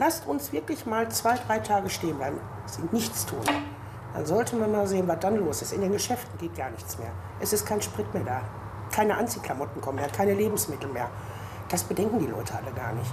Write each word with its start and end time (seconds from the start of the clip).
Lasst 0.00 0.26
uns 0.26 0.50
wirklich 0.50 0.86
mal 0.86 1.10
zwei, 1.10 1.34
drei 1.34 1.58
Tage 1.58 1.90
stehen 1.90 2.16
bleiben, 2.16 2.40
sie 2.64 2.80
nichts 2.90 3.26
tun. 3.26 3.42
Dann 4.14 4.24
sollte 4.24 4.56
man 4.56 4.72
mal 4.72 4.86
sehen, 4.86 5.06
was 5.06 5.20
dann 5.20 5.36
los 5.36 5.60
ist. 5.60 5.74
In 5.74 5.82
den 5.82 5.92
Geschäften 5.92 6.38
geht 6.38 6.56
gar 6.56 6.70
nichts 6.70 6.96
mehr. 6.96 7.10
Es 7.38 7.52
ist 7.52 7.66
kein 7.66 7.82
Sprit 7.82 8.14
mehr 8.14 8.24
da. 8.24 8.40
Keine 8.90 9.18
Anziehklamotten 9.18 9.82
kommen 9.82 9.96
mehr, 9.96 10.08
keine 10.08 10.32
Lebensmittel 10.32 10.88
mehr. 10.88 11.10
Das 11.68 11.84
bedenken 11.84 12.18
die 12.18 12.28
Leute 12.28 12.54
alle 12.54 12.72
gar 12.72 12.94
nicht. 12.94 13.12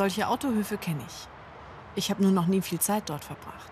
Solche 0.00 0.28
Autohöfe 0.28 0.78
kenne 0.78 1.04
ich. 1.06 1.28
Ich 1.94 2.10
habe 2.10 2.22
nur 2.22 2.32
noch 2.32 2.46
nie 2.46 2.62
viel 2.62 2.80
Zeit 2.80 3.10
dort 3.10 3.22
verbracht. 3.22 3.70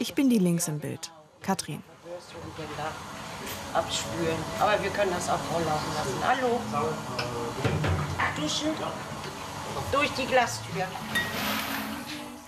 Ich 0.00 0.16
bin 0.16 0.28
die 0.28 0.40
links 0.40 0.66
im 0.66 0.80
Bild, 0.80 1.12
Katrin. 1.42 1.80
Abspülen. 3.72 4.36
Aber 4.58 4.82
wir 4.82 4.90
können 4.90 5.12
das 5.12 5.30
auch 5.30 5.38
volllaufen 5.38 5.94
lassen. 5.94 6.18
Hallo? 6.26 6.60
Duschen? 8.34 8.70
Durch 9.92 10.10
die 10.14 10.26
Glastür. 10.26 10.86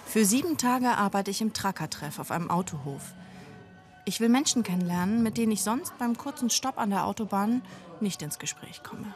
Für 0.05 0.25
sieben 0.25 0.59
Tage 0.59 0.89
arbeite 0.89 1.31
ich 1.31 1.41
im 1.41 1.53
Trackertreff 1.53 2.19
auf 2.19 2.33
einem 2.33 2.51
Autohof. 2.51 3.15
Ich 4.09 4.21
will 4.21 4.29
Menschen 4.29 4.63
kennenlernen, 4.63 5.25
mit 5.25 5.37
denen 5.37 5.51
ich 5.51 5.65
sonst 5.65 5.99
beim 5.99 6.17
kurzen 6.17 6.49
Stopp 6.49 6.79
an 6.79 6.91
der 6.91 7.07
Autobahn 7.07 7.63
nicht 7.99 8.23
ins 8.23 8.39
Gespräch 8.39 8.85
komme. 8.85 9.13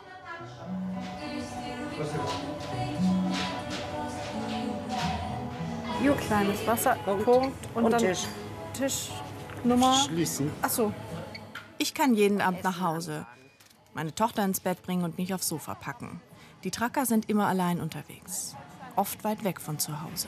Jo, 6.02 6.14
kleines 6.14 6.66
Wasser, 6.66 6.96
Punkt, 7.04 7.68
und, 7.76 7.84
Und 7.84 7.92
dann 7.92 8.00
Tisch. 8.00 8.26
Tischnummer. 8.72 9.94
Schließen. 9.94 10.50
Ach 10.60 10.70
so. 10.70 10.92
Ich 11.78 11.94
kann 11.94 12.14
jeden 12.14 12.40
Abend 12.40 12.64
nach 12.64 12.80
Hause, 12.80 13.28
meine 13.94 14.12
Tochter 14.12 14.44
ins 14.44 14.58
Bett 14.58 14.82
bringen 14.82 15.04
und 15.04 15.18
mich 15.18 15.32
aufs 15.32 15.46
Sofa 15.46 15.76
packen. 15.76 16.20
Die 16.64 16.72
Tracker 16.72 17.06
sind 17.06 17.30
immer 17.30 17.46
allein 17.46 17.80
unterwegs, 17.80 18.56
oft 18.96 19.22
weit 19.22 19.44
weg 19.44 19.60
von 19.60 19.78
zu 19.78 20.02
Hause. 20.02 20.26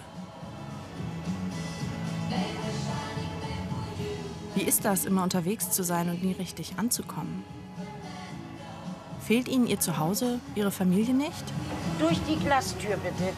Wie 4.55 4.63
ist 4.63 4.85
das, 4.85 5.05
immer 5.05 5.23
unterwegs 5.23 5.71
zu 5.71 5.83
sein 5.83 6.11
und 6.11 6.23
nie 6.23 6.33
richtig 6.33 6.75
anzukommen? 6.77 7.45
Fehlt 9.21 9.49
Ihnen 9.49 9.67
Ihr 9.67 9.81
Zuhause, 9.81 10.41
Ihre 10.55 10.71
Familie 10.71 11.15
nicht? 11.15 11.45
Durch 11.99 12.19
die 12.29 12.37
Glastür 12.37 12.97
bitte. 12.97 13.33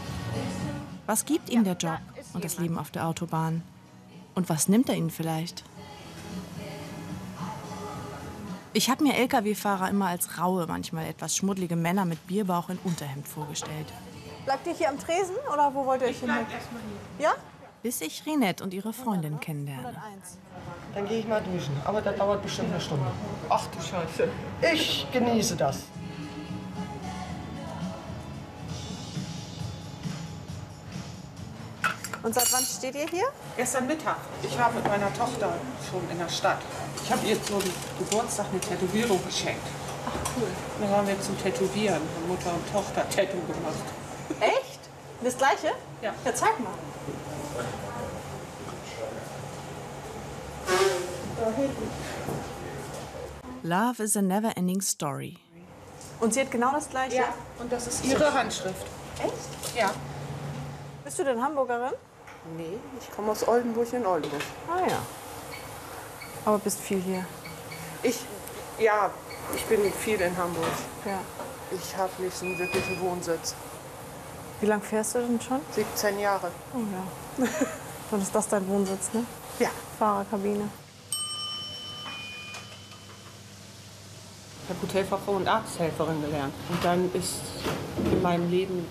Was 1.07 1.25
gibt 1.25 1.51
Ihnen 1.51 1.65
der 1.65 1.77
Job 1.77 1.99
und 2.33 2.45
das 2.45 2.59
Leben 2.59 2.79
auf 2.79 2.91
der 2.91 3.07
Autobahn? 3.07 3.63
Und 4.35 4.49
was 4.49 4.69
nimmt 4.69 4.89
er 4.89 4.97
Ihnen 4.97 5.11
vielleicht? 5.11 5.63
Ich 8.73 8.91
habe 8.91 9.05
mir 9.05 9.15
Lkw-Fahrer 9.15 9.89
immer 9.91 10.07
als 10.09 10.41
raue, 10.41 10.67
manchmal 10.67 11.07
etwas 11.07 11.37
schmuddelige 11.37 11.77
Männer 11.77 12.05
mit 12.05 12.27
Bierbauch 12.27 12.71
in 12.71 12.79
Unterhemd 12.83 13.29
vorgestellt. 13.29 13.93
Bleibt 14.47 14.67
ihr 14.67 14.75
hier 14.75 14.89
am 14.89 14.99
Tresen 14.99 15.37
oder 15.53 15.73
wo 15.73 15.87
wollt 15.87 16.03
ihr 16.03 16.09
euch 16.09 16.19
hin? 16.19 16.31
Ja? 17.21 17.35
Bis 17.85 18.01
ich 18.01 18.27
Renette 18.27 18.65
und 18.65 18.75
ihre 18.75 18.93
Freundin 18.93 19.39
kennenlerne. 19.39 19.89
Eins. 19.89 20.39
Dann 20.95 21.09
gehe 21.09 21.19
ich 21.19 21.27
mal 21.27 21.43
duschen. 21.43 21.77
Aber 21.85 22.01
das 22.01 22.17
dauert 22.17 22.43
bestimmt 22.43 22.71
eine 22.71 22.81
Stunde. 22.81 23.07
Ach 23.49 23.67
du 23.67 23.81
Scheiße. 23.83 24.29
Ich 24.73 25.07
genieße 25.13 25.57
das. 25.57 25.79
Und 32.23 32.35
seit 32.35 32.51
wann 32.53 32.63
steht 32.65 32.95
ihr 32.95 33.07
hier? 33.07 33.27
Gestern 33.57 33.87
Mittag. 33.87 34.17
Ich 34.43 34.59
war 34.59 34.71
mit 34.73 34.87
meiner 34.87 35.13
Tochter 35.13 35.53
schon 35.91 36.09
in 36.11 36.19
der 36.19 36.29
Stadt. 36.29 36.59
Ich 37.05 37.13
habe 37.13 37.27
ihr 37.27 37.43
zum 37.43 37.63
Geburtstag 37.99 38.47
eine 38.51 38.61
Tätowierung 38.61 39.23
geschenkt. 39.27 39.67
Ach 40.07 40.31
cool. 40.37 40.49
Dann 40.81 40.91
waren 40.91 41.07
wir 41.07 41.21
zum 41.21 41.37
Tätowieren. 41.43 41.97
Haben 41.97 42.29
Mutter 42.29 42.55
und 42.55 42.73
Tochter 42.73 43.07
Tattoo 43.11 43.41
gemacht. 43.53 43.85
Echt? 44.41 44.81
Das 45.23 45.37
gleiche? 45.37 45.73
Ja. 46.01 46.15
Ja, 46.25 46.35
zeig 46.35 46.59
mal. 46.61 46.73
Love 53.63 54.03
is 54.03 54.17
a 54.17 54.23
never-ending 54.23 54.83
story. 54.83 55.39
Und 56.21 56.35
sie 56.35 56.41
hat 56.41 56.51
genau 56.51 56.73
das 56.73 56.89
gleiche? 56.89 57.25
Und 57.59 57.73
das 57.73 57.87
ist 57.87 58.05
ihre 58.05 58.33
Handschrift. 58.33 58.87
Echt? 59.19 59.77
Ja. 59.77 59.91
Bist 61.05 61.19
du 61.19 61.25
denn 61.25 61.43
Hamburgerin? 61.43 61.93
Nee, 62.57 62.79
ich 63.01 63.11
komme 63.15 63.33
aus 63.33 63.47
Oldenburg 63.47 63.93
in 63.93 64.05
Oldenburg. 64.05 64.43
Ah 64.69 64.89
ja. 64.89 64.99
Aber 66.45 66.59
bist 66.59 66.81
viel 66.81 67.01
hier. 67.01 67.25
Ich, 68.03 68.21
ja, 68.79 69.11
ich 69.55 69.65
bin 69.65 69.93
viel 69.93 70.21
in 70.21 70.37
Hamburg. 70.37 70.67
Ja. 71.07 71.21
Ich 71.71 71.97
habe 71.97 72.11
nicht 72.23 72.37
so 72.37 72.45
einen 72.45 72.59
wirklichen 72.59 73.01
Wohnsitz. 73.01 73.55
Wie 74.61 74.67
lange 74.67 74.83
fährst 74.83 75.15
du 75.15 75.21
denn 75.21 75.41
schon? 75.41 75.61
17 75.73 76.19
Jahre. 76.19 76.51
Oh 76.75 76.79
ja. 77.43 77.47
Dann 78.11 78.21
ist 78.23 78.35
das 78.35 78.49
dein 78.49 78.67
Wohnsitz, 78.69 79.13
ne? 79.13 79.25
Ja. 79.59 79.69
Fahrerkabine. 79.99 80.69
Ich 84.65 84.71
habe 84.71 84.83
Hotelfachfrau 84.83 85.33
und 85.33 85.49
Arzthelferin 85.49 86.23
gelernt. 86.23 86.55
Und 86.71 86.85
dann 86.85 87.11
ist 87.13 87.35
in 88.13 88.23
meinem 88.23 88.51
Leben 88.51 88.87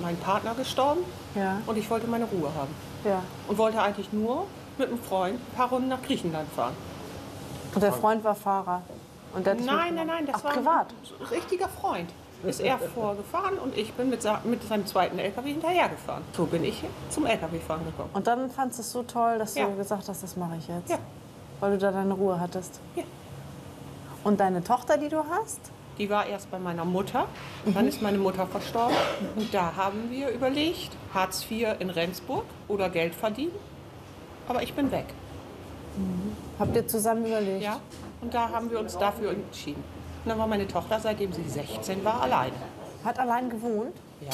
mein 0.00 0.16
Partner 0.16 0.54
gestorben 0.54 1.00
Ja. 1.34 1.60
und 1.66 1.76
ich 1.76 1.90
wollte 1.90 2.06
meine 2.06 2.24
Ruhe 2.26 2.52
haben. 2.54 2.72
Ja. 3.04 3.22
Und 3.48 3.58
wollte 3.58 3.80
eigentlich 3.82 4.12
nur 4.12 4.46
mit 4.76 4.88
einem 4.88 5.02
Freund 5.02 5.36
ein 5.40 5.56
paar 5.56 5.68
Runden 5.70 5.88
nach 5.88 6.02
Griechenland 6.02 6.48
fahren. 6.52 6.74
Und 7.74 7.82
der 7.82 7.92
Freund 7.92 8.22
war 8.24 8.34
Fahrer. 8.34 8.82
Und 9.34 9.44
der 9.46 9.54
Nein, 9.56 9.94
nein, 9.96 10.06
nein, 10.06 10.26
das 10.26 10.36
Ach, 10.36 10.44
war 10.44 10.52
privat. 10.52 10.94
ein 11.20 11.26
richtiger 11.26 11.68
Freund. 11.68 12.10
Ist 12.44 12.60
er 12.60 12.78
vorgefahren 12.78 13.58
und 13.58 13.76
ich 13.76 13.92
bin 13.94 14.10
mit, 14.10 14.20
mit 14.44 14.62
seinem 14.62 14.86
zweiten 14.86 15.18
LKW 15.18 15.50
hinterhergefahren. 15.52 16.22
So 16.36 16.44
bin 16.46 16.62
ich 16.64 16.82
zum 17.10 17.26
LKW-Fahren 17.26 17.84
gekommen. 17.84 18.10
Und 18.12 18.26
dann 18.28 18.48
fandst 18.50 18.78
du 18.78 18.82
es 18.82 18.92
so 18.92 19.02
toll, 19.02 19.38
dass 19.38 19.56
Ja. 19.56 19.66
du 19.66 19.76
gesagt 19.76 20.08
hast, 20.08 20.22
das 20.22 20.36
mache 20.36 20.56
ich 20.56 20.68
jetzt. 20.68 20.90
Ja. 20.90 20.98
Weil 21.58 21.72
du 21.72 21.78
da 21.78 21.90
deine 21.90 22.14
Ruhe 22.14 22.38
hattest. 22.38 22.78
Ja. 22.94 23.02
Und 24.22 24.38
deine 24.38 24.62
Tochter, 24.62 24.98
die 24.98 25.08
du 25.08 25.24
hast? 25.24 25.58
Die 25.98 26.08
war 26.08 26.26
erst 26.26 26.48
bei 26.52 26.60
meiner 26.60 26.84
Mutter, 26.84 27.26
dann 27.74 27.88
ist 27.88 28.00
meine 28.02 28.18
Mutter 28.18 28.46
verstorben. 28.46 28.94
Und 29.34 29.52
da 29.52 29.74
haben 29.74 30.08
wir 30.10 30.28
überlegt, 30.28 30.90
Hartz 31.12 31.44
IV 31.50 31.74
in 31.80 31.90
Rendsburg 31.90 32.44
oder 32.68 32.88
Geld 32.88 33.16
verdienen. 33.16 33.50
Aber 34.48 34.62
ich 34.62 34.74
bin 34.74 34.92
weg. 34.92 35.06
Habt 36.60 36.76
ihr 36.76 36.86
zusammen 36.86 37.26
überlegt? 37.26 37.64
Ja. 37.64 37.80
Und 38.20 38.32
da 38.32 38.48
haben 38.50 38.70
wir 38.70 38.78
uns 38.78 38.96
dafür 38.96 39.32
entschieden. 39.32 39.82
Und 40.28 40.32
dann 40.32 40.40
war 40.40 40.46
meine 40.46 40.68
Tochter, 40.68 41.00
seitdem 41.00 41.32
sie 41.32 41.48
16 41.48 42.04
war, 42.04 42.20
alleine. 42.20 42.52
Hat 43.02 43.18
allein 43.18 43.48
gewohnt? 43.48 43.96
Ja. 44.20 44.28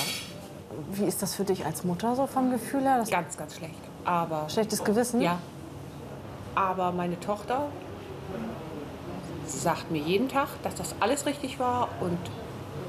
Wie 0.91 1.05
ist 1.05 1.23
das 1.23 1.37
für 1.37 1.45
dich 1.45 1.65
als 1.65 1.85
Mutter 1.85 2.17
so 2.17 2.27
vom 2.27 2.51
Gefühl 2.51 2.81
her? 2.81 2.99
Das 2.99 3.11
Ganz, 3.11 3.37
ganz 3.37 3.55
schlecht. 3.55 3.79
Aber 4.05 4.49
schlechtes 4.49 4.83
Gewissen? 4.83 5.21
Ja. 5.21 5.39
Aber 6.57 6.91
meine 6.91 7.21
Tochter 7.21 7.69
sagt 9.47 9.93
mir 9.93 10.03
jeden 10.03 10.29
Tag, 10.29 10.49
dass 10.65 10.75
das 10.75 10.97
alles 10.99 11.27
richtig 11.27 11.61
war. 11.61 11.87
Und 12.01 12.19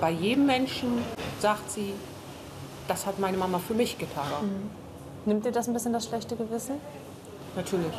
bei 0.01 0.09
jedem 0.09 0.47
Menschen 0.47 1.05
sagt 1.39 1.69
sie, 1.69 1.93
das 2.87 3.05
hat 3.05 3.19
meine 3.19 3.37
Mama 3.37 3.59
für 3.59 3.75
mich 3.75 3.99
getan. 3.99 4.71
Nimmt 5.25 5.45
dir 5.45 5.51
das 5.51 5.67
ein 5.67 5.75
bisschen 5.75 5.93
das 5.93 6.05
schlechte 6.05 6.35
Gewissen? 6.35 6.81
Natürlich. 7.55 7.93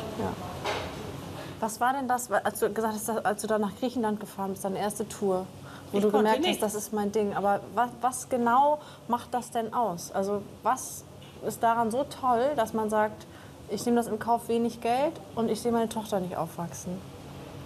Was 1.59 1.79
war 1.79 1.93
denn 1.93 2.07
das, 2.07 2.31
als 2.31 2.59
du 2.59 2.71
gesagt 2.71 2.93
hast, 2.93 3.09
als 3.25 3.41
du 3.41 3.47
da 3.47 3.57
nach 3.57 3.75
Griechenland 3.79 4.19
gefahren 4.19 4.51
bist, 4.51 4.63
deine 4.63 4.77
erste 4.79 5.07
Tour, 5.07 5.47
wo 5.91 5.97
Ich 5.97 6.03
du 6.03 6.11
gemerkt 6.11 6.41
nicht. 6.41 6.61
hast, 6.61 6.61
das 6.61 6.75
ist 6.75 6.93
mein 6.93 7.11
Ding. 7.11 7.35
Aber 7.35 7.61
was, 7.73 7.89
was 8.01 8.29
genau 8.29 8.79
macht 9.07 9.33
das 9.33 9.49
denn 9.51 9.73
aus? 9.73 10.11
Also 10.11 10.41
was 10.63 11.03
ist 11.47 11.63
daran 11.63 11.89
so 11.89 12.03
toll, 12.03 12.51
dass 12.55 12.73
man 12.73 12.89
sagt, 12.89 13.25
ich 13.69 13.85
nehme 13.85 13.97
das 13.97 14.07
in 14.07 14.19
Kauf 14.19 14.47
wenig 14.49 14.81
Geld 14.81 15.13
und 15.35 15.49
ich 15.49 15.59
sehe 15.61 15.71
meine 15.71 15.89
Tochter 15.89 16.19
nicht 16.19 16.37
aufwachsen? 16.37 17.01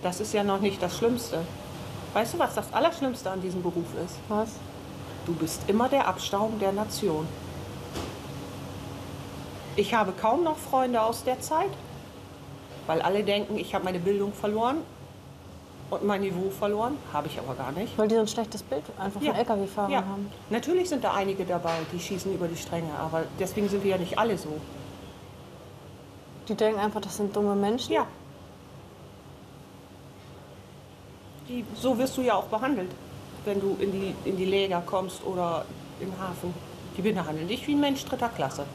Das 0.04 0.20
ist 0.20 0.34
ja 0.34 0.44
noch 0.44 0.60
nicht 0.62 0.82
das 0.82 0.98
Schlimmste. 0.98 1.40
Weißt 2.14 2.34
du, 2.34 2.40
was 2.40 2.56
das 2.56 2.74
Allerschlimmste 2.74 3.30
an 3.30 3.42
diesem 3.42 3.62
Beruf 3.62 3.86
ist? 4.06 4.16
Was? 4.30 4.50
Du 5.26 5.34
bist 5.34 5.62
immer 5.68 5.88
der 5.90 6.08
Abstaum 6.08 6.60
der 6.60 6.72
Nation. 6.72 7.28
Ich 9.76 9.94
habe 9.94 10.12
kaum 10.12 10.44
noch 10.44 10.58
Freunde 10.58 11.02
aus 11.02 11.24
der 11.24 11.40
Zeit, 11.40 11.70
weil 12.92 13.02
alle 13.04 13.24
denken, 13.24 13.58
ich 13.58 13.74
habe 13.74 13.86
meine 13.86 14.00
Bildung 14.00 14.34
verloren. 14.34 14.80
und 15.92 16.04
mein 16.04 16.22
Niveau 16.22 16.50
verloren. 16.50 16.98
Habe 17.14 17.28
ich 17.28 17.40
aber 17.40 17.54
gar 17.54 17.72
nicht. 17.72 17.98
Weil 17.98 18.10
die 18.10 18.16
so 18.16 18.22
ein 18.22 18.28
schlechtes 18.28 18.64
Bild 18.64 18.84
einfach 18.98 19.22
von 19.22 19.34
LKW-Fahrern 19.34 19.92
ja. 19.92 20.00
haben. 20.00 20.30
Natürlich 20.50 20.90
sind 20.90 21.02
da 21.04 21.14
einige 21.14 21.46
dabei, 21.46 21.76
die 21.94 22.00
schießen 22.00 22.34
über 22.34 22.48
die 22.50 22.56
Stränge, 22.56 22.92
aber 22.98 23.24
deswegen 23.40 23.70
sind 23.70 23.84
wir 23.84 23.92
ja 23.92 23.98
nicht 23.98 24.18
alle 24.18 24.38
so. 24.38 24.50
Die 26.50 26.56
denken 26.56 26.80
einfach, 26.80 27.02
das 27.02 27.16
sind 27.16 27.34
dumme 27.34 27.56
Menschen. 27.56 27.94
Ja. 27.94 28.08
Die, 31.48 31.66
so 31.76 31.98
wirst 31.98 32.18
du 32.18 32.22
ja 32.22 32.36
auch 32.36 32.48
behandelt, 32.48 32.92
wenn 33.46 33.60
du 33.62 33.78
in 33.80 33.92
die, 33.94 34.16
in 34.26 34.36
die 34.36 34.46
Läger 34.46 34.82
kommst 34.86 35.26
oder 35.26 35.66
im 36.02 36.12
Hafen. 36.20 36.54
Die 36.98 37.02
behandeln 37.02 37.48
dich 37.48 37.66
wie 37.68 37.74
ein 37.74 37.80
Mensch 37.80 38.04
dritter 38.04 38.30
Klasse. 38.30 38.66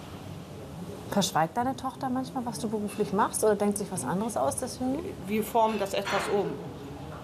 Verschweigt 1.11 1.57
deine 1.57 1.77
Tochter 1.77 2.09
manchmal, 2.09 2.45
was 2.45 2.59
du 2.59 2.69
beruflich 2.69 3.13
machst 3.13 3.45
oder 3.45 3.55
denkt 3.55 3.79
sich 3.79 3.91
was 3.91 4.05
anderes 4.05 4.37
aus 4.37 4.57
deswegen? 4.57 4.99
Wir 5.27 5.43
formen 5.43 5.79
das 5.79 5.95
etwas 5.95 6.23
um. 6.33 6.51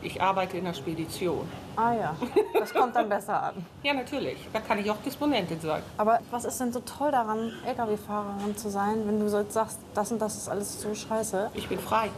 Ich 0.02 0.20
arbeite 0.20 0.56
in 0.56 0.64
der 0.64 0.74
Spedition. 0.74 1.46
Ah 1.76 1.92
ja, 1.94 2.16
das 2.58 2.72
kommt 2.74 2.94
dann 2.96 3.08
besser 3.08 3.40
an. 3.42 3.66
Ja, 3.82 3.94
natürlich. 3.94 4.36
Da 4.52 4.60
kann 4.60 4.78
ich 4.78 4.90
auch 4.90 4.96
Disponentin 5.04 5.60
sein. 5.60 5.82
Aber 5.96 6.20
was 6.30 6.44
ist 6.44 6.60
denn 6.60 6.72
so 6.72 6.80
toll 6.80 7.10
daran, 7.12 7.52
LKW-Fahrerin 7.66 8.56
zu 8.56 8.68
sein, 8.68 9.06
wenn 9.06 9.20
du 9.20 9.28
so 9.28 9.44
sagst, 9.48 9.78
das 9.94 10.10
und 10.12 10.20
das 10.20 10.36
ist 10.36 10.48
alles 10.48 10.80
so 10.80 10.94
scheiße? 10.94 11.50
Ich 11.54 11.68
bin 11.68 11.78
frei. 11.78 12.10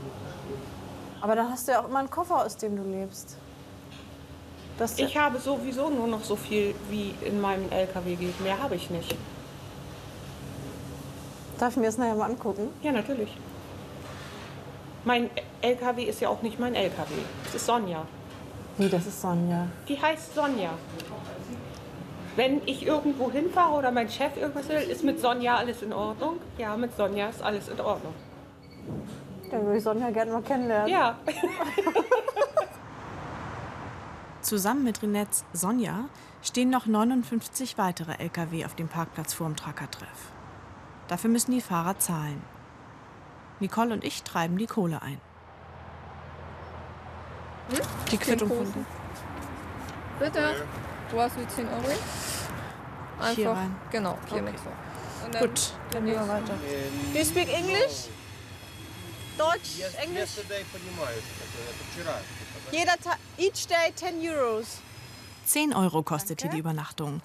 Aber 1.21 1.37
dann 1.37 1.51
hast 1.51 1.69
du 1.69 1.73
ja 1.73 1.83
auch 1.83 1.89
immer 1.89 2.01
einen 2.01 2.11
Koffer, 2.11 2.45
aus 2.45 2.57
dem 2.57 2.77
du 2.77 2.83
lebst. 2.83 3.37
Das 4.79 4.99
Ich 4.99 5.17
habe 5.17 5.39
sowieso 5.39 5.89
nur 5.89 6.07
noch 6.07 6.25
so 6.25 6.37
viel, 6.37 6.75
wie 6.91 7.15
in 7.25 7.41
meinem 7.41 7.71
LKW 7.71 8.17
geht. 8.17 8.41
Mehr 8.41 8.61
habe 8.63 8.75
ich 8.75 8.91
nicht. 8.91 9.15
Darf 11.59 11.73
ich 11.73 11.77
mir 11.77 11.87
das 11.87 11.99
nachher 11.99 12.15
mal 12.15 12.31
angucken? 12.31 12.69
Ja, 12.83 12.93
natürlich. 12.93 13.37
Mein 15.05 15.31
LKW 15.61 16.05
ist 16.05 16.21
ja 16.21 16.29
auch 16.29 16.43
nicht 16.43 16.59
mein 16.59 16.75
LKW. 16.75 17.13
Es 17.47 17.55
ist 17.55 17.67
Sonja. 17.67 18.07
Wie, 18.79 18.89
das 18.89 19.07
ist 19.07 19.21
Sonja. 19.21 19.69
Die 19.89 20.01
heißt 20.01 20.35
Sonja. 20.35 20.71
Wenn 22.37 22.61
ich 22.67 22.85
irgendwo 22.85 23.31
hinfahre 23.31 23.75
oder 23.75 23.93
mein 23.93 24.09
Chef 24.09 24.37
irgendwas 24.37 24.69
will, 24.69 24.79
ist 24.79 25.05
mit 25.05 25.21
Sonja 25.21 25.57
alles 25.57 25.83
in 25.83 25.93
Ordnung? 25.93 26.41
Ja, 26.59 26.77
mit 26.77 26.97
Sonja 26.97 27.29
ist 27.29 27.43
alles 27.43 27.69
in 27.69 27.81
Ordnung. 27.81 28.15
Dann 29.51 29.65
würde 29.65 29.79
ich 29.79 29.85
Sonja 29.85 30.11
gerne 30.11 30.33
mal 30.33 30.43
kennenlernen. 30.43 30.89
Ja. 30.89 31.19
Zusammen 34.41 34.83
mit 34.83 35.01
Rinets 35.03 35.45
Sonja 35.53 36.09
stehen 36.43 36.71
noch 36.71 36.87
59 36.87 37.79
weitere 37.79 38.15
Lkw 38.19 38.65
auf 38.65 38.75
dem 38.75 38.89
Parkplatz 38.89 39.33
vor 39.33 39.47
dem 39.47 39.57
Truckertreff. 39.57 40.34
Dafür 41.09 41.31
müssen 41.31 41.53
die 41.53 41.61
Fahrer 41.61 41.99
zahlen. 41.99 42.43
Nicole 43.61 43.93
und 43.93 44.05
ich 44.05 44.23
treiben 44.23 44.57
die 44.59 44.67
Kohle 44.67 45.03
ein. 45.03 45.21
Die 48.11 48.17
Quittung 48.17 48.49
dir. 48.49 48.87
Bitte. 50.19 50.67
Du 51.11 51.21
hast 51.21 51.39
wie 51.39 51.47
10 51.47 51.69
Euro. 51.69 51.79
Einfach. 53.19 53.35
Hier 53.35 53.51
rein. 53.51 53.77
Genau, 53.91 54.19
hiermit 54.29 54.59
so. 54.59 55.25
Und 55.25 55.35
dann 55.35 55.49
Gut. 55.49 55.73
Dann 55.91 56.05
gehen 56.05 56.15
wir 56.15 56.29
weiter. 56.29 56.55
Do 57.13 57.19
you 57.19 57.25
speak 57.25 57.49
English? 57.53 58.09
Deutsch, 59.39 59.81
Englisch? 60.01 60.31
Jeder 62.71 62.97
Ta 63.03 63.17
each 63.37 63.67
day 63.67 63.93
10 63.95 64.21
Euros. 64.29 64.81
10 65.47 65.75
Euro 65.75 66.03
kostet 66.03 66.43
hier 66.43 66.51
die 66.51 66.59
Übernachtung, 66.59 67.21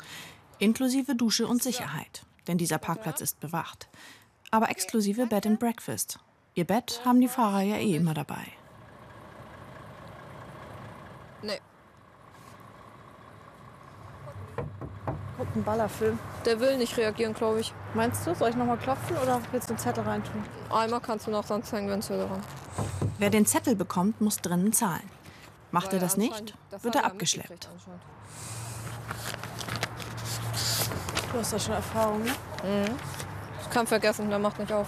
inklusive 0.58 1.16
Dusche 1.16 1.48
und 1.48 1.62
Sicherheit, 1.62 2.24
denn 2.50 2.58
dieser 2.58 2.80
Parkplatz 2.80 3.22
ist 3.22 3.40
bewacht. 3.40 3.88
Aber 4.52 4.70
exklusive 4.70 5.28
Bed 5.28 5.46
and 5.48 5.60
Breakfast. 5.60 6.20
Ihr 6.56 6.66
Bett 6.66 7.02
haben 7.06 7.22
die 7.22 7.28
Fahrer 7.30 7.62
ja 7.62 7.78
eh 7.78 7.96
immer 7.96 8.14
dabei. 8.14 8.42
Nee, 11.42 11.62
Guck, 15.38 15.56
ein 15.56 15.64
Ballerfilm. 15.64 16.20
der 16.44 16.60
will 16.60 16.78
nicht 16.78 16.98
reagieren, 16.98 17.34
glaube 17.34 17.62
ich. 17.62 17.74
Meinst 17.94 18.28
du, 18.28 18.36
soll 18.36 18.50
ich 18.50 18.58
noch 18.58 18.66
mal 18.66 18.76
klopfen 18.78 19.16
oder 19.24 19.42
willst 19.54 19.70
du 19.70 19.74
einen 19.74 19.80
Zettel 19.80 20.04
reintun? 20.04 20.44
Einmal 20.70 21.00
kannst 21.00 21.28
du 21.28 21.32
noch, 21.32 21.46
sonst 21.46 21.72
hängen 21.72 21.88
wir 21.88 21.96
uns 21.96 22.10
wieder 22.10 22.28
dran. 22.28 22.42
Wer 23.20 23.30
den 23.30 23.46
Zettel 23.46 23.76
bekommt, 23.76 24.20
muss 24.20 24.38
drinnen 24.42 24.74
zahlen. 24.74 25.10
Macht 25.72 25.94
er 25.94 26.00
das 26.00 26.18
nicht, 26.18 26.56
das 26.72 26.84
wird 26.84 26.96
er 26.96 27.06
abgeschleppt. 27.06 27.70
Du 31.32 31.40
hast 31.40 31.54
da 31.54 31.60
schon 31.60 31.74
Erfahrung, 31.76 32.24
ne? 32.24 32.32
Ich 33.62 33.70
kann 33.70 33.86
vergessen, 33.86 34.30
der 34.30 34.40
macht 34.40 34.58
nicht 34.60 34.72
auf. 34.72 34.88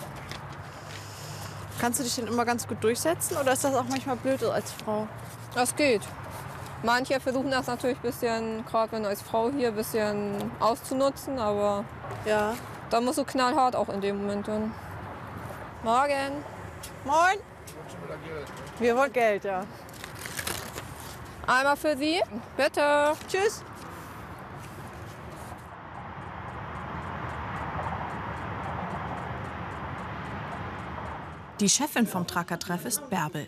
Kannst 1.79 1.99
du 1.99 2.03
dich 2.03 2.15
denn 2.15 2.27
immer 2.27 2.45
ganz 2.45 2.67
gut 2.67 2.83
durchsetzen 2.83 3.37
oder 3.37 3.53
ist 3.53 3.63
das 3.63 3.73
auch 3.75 3.85
manchmal 3.89 4.15
blöd 4.15 4.43
als 4.43 4.71
Frau? 4.71 5.07
Das 5.55 5.75
geht. 5.75 6.01
Manche 6.83 7.19
versuchen 7.19 7.51
das 7.51 7.67
natürlich 7.67 7.97
ein 7.97 8.01
bisschen, 8.01 8.65
gerade 8.65 8.91
wenn 8.91 9.03
du 9.03 9.09
als 9.09 9.21
Frau 9.21 9.51
hier, 9.51 9.67
ein 9.69 9.75
bisschen 9.75 10.51
auszunutzen, 10.59 11.37
aber 11.37 11.83
Ja. 12.25 12.53
da 12.89 13.01
musst 13.01 13.19
du 13.19 13.23
knallhart 13.23 13.75
auch 13.75 13.89
in 13.89 14.01
dem 14.01 14.17
Moment 14.21 14.47
dann. 14.47 14.73
Morgen. 15.83 16.43
Moin. 17.05 17.37
Wir 18.79 18.95
wollen 18.97 19.13
Geld, 19.13 19.43
ja. 19.43 19.61
Einmal 21.45 21.77
für 21.77 21.95
Sie. 21.97 22.21
Bitte. 22.57 23.13
Tschüss. 23.27 23.63
Die 31.61 31.69
Chefin 31.69 32.07
vom 32.07 32.25
Truckertreff 32.25 32.85
ist 32.85 33.07
Bärbel. 33.11 33.47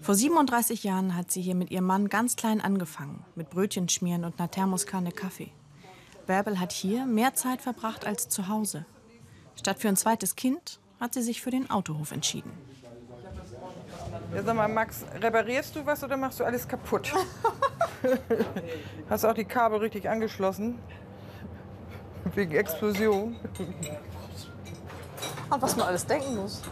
Vor 0.00 0.14
37 0.14 0.84
Jahren 0.84 1.14
hat 1.14 1.30
sie 1.30 1.42
hier 1.42 1.54
mit 1.54 1.70
ihrem 1.70 1.84
Mann 1.84 2.08
ganz 2.08 2.34
klein 2.34 2.62
angefangen, 2.62 3.26
mit 3.34 3.50
Brötchen 3.50 3.90
schmieren 3.90 4.24
und 4.24 4.40
einer 4.40 4.50
Thermoskanne 4.50 5.12
Kaffee. 5.12 5.52
Bärbel 6.26 6.58
hat 6.58 6.72
hier 6.72 7.04
mehr 7.04 7.34
Zeit 7.34 7.60
verbracht 7.60 8.06
als 8.06 8.30
zu 8.30 8.48
Hause. 8.48 8.86
Statt 9.54 9.80
für 9.80 9.88
ein 9.88 9.98
zweites 9.98 10.34
Kind 10.34 10.80
hat 10.98 11.12
sie 11.12 11.20
sich 11.20 11.42
für 11.42 11.50
den 11.50 11.68
Autohof 11.68 12.12
entschieden. 12.12 12.50
Ja, 14.34 14.42
sag 14.42 14.56
mal, 14.56 14.68
Max, 14.68 15.04
reparierst 15.20 15.76
du 15.76 15.84
was 15.84 16.02
oder 16.02 16.16
machst 16.16 16.40
du 16.40 16.44
alles 16.44 16.66
kaputt? 16.66 17.12
Hast 19.10 19.24
du 19.24 19.28
auch 19.28 19.34
die 19.34 19.44
Kabel 19.44 19.78
richtig 19.80 20.08
angeschlossen? 20.08 20.78
Wegen 22.34 22.52
Explosion. 22.52 23.36
An 25.50 25.60
was 25.60 25.76
man 25.76 25.88
alles 25.88 26.06
denken 26.06 26.34
muss. 26.34 26.62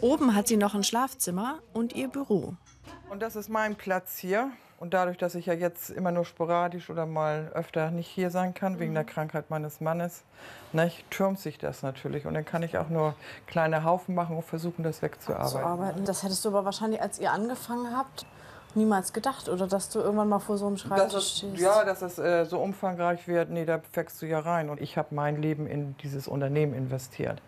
Oben 0.00 0.34
hat 0.34 0.48
sie 0.48 0.56
noch 0.56 0.74
ein 0.74 0.84
Schlafzimmer 0.84 1.58
und 1.72 1.94
ihr 1.94 2.08
Büro. 2.08 2.54
Und 3.10 3.22
das 3.22 3.36
ist 3.36 3.48
mein 3.48 3.74
Platz 3.76 4.16
hier. 4.18 4.50
Und 4.80 4.94
dadurch, 4.94 5.18
dass 5.18 5.34
ich 5.34 5.46
ja 5.46 5.54
jetzt 5.54 5.90
immer 5.90 6.12
nur 6.12 6.24
sporadisch 6.24 6.88
oder 6.88 7.04
mal 7.04 7.50
öfter 7.52 7.90
nicht 7.90 8.06
hier 8.06 8.30
sein 8.30 8.54
kann, 8.54 8.78
wegen 8.78 8.94
der 8.94 9.02
Krankheit 9.02 9.50
meines 9.50 9.80
Mannes, 9.80 10.22
ne, 10.72 10.92
türmt 11.10 11.40
sich 11.40 11.58
das 11.58 11.82
natürlich. 11.82 12.26
Und 12.26 12.34
dann 12.34 12.44
kann 12.44 12.62
ich 12.62 12.78
auch 12.78 12.88
nur 12.88 13.16
kleine 13.48 13.82
Haufen 13.82 14.14
machen 14.14 14.36
und 14.36 14.44
versuchen, 14.44 14.84
das 14.84 14.96
Zu 14.98 15.02
wegzuarbeiten. 15.02 15.58
arbeiten. 15.64 16.04
Das 16.04 16.22
hättest 16.22 16.44
du 16.44 16.50
aber 16.50 16.64
wahrscheinlich, 16.64 17.02
als 17.02 17.18
ihr 17.18 17.32
angefangen 17.32 17.96
habt, 17.96 18.24
niemals 18.76 19.12
gedacht. 19.12 19.48
Oder 19.48 19.66
dass 19.66 19.88
du 19.88 19.98
irgendwann 19.98 20.28
mal 20.28 20.38
vor 20.38 20.56
so 20.58 20.68
einem 20.68 20.76
Schreibtisch 20.76 21.12
Das 21.12 21.24
ist, 21.24 21.38
stehst. 21.38 21.58
ja, 21.58 21.84
dass 21.84 22.02
es 22.02 22.18
äh, 22.20 22.44
so 22.44 22.60
umfangreich 22.60 23.26
wird, 23.26 23.50
nee, 23.50 23.64
da 23.64 23.80
wächst 23.94 24.22
du 24.22 24.26
ja 24.26 24.38
rein. 24.38 24.70
Und 24.70 24.80
ich 24.80 24.96
habe 24.96 25.12
mein 25.12 25.42
Leben 25.42 25.66
in 25.66 25.96
dieses 26.04 26.28
Unternehmen 26.28 26.72
investiert. 26.74 27.42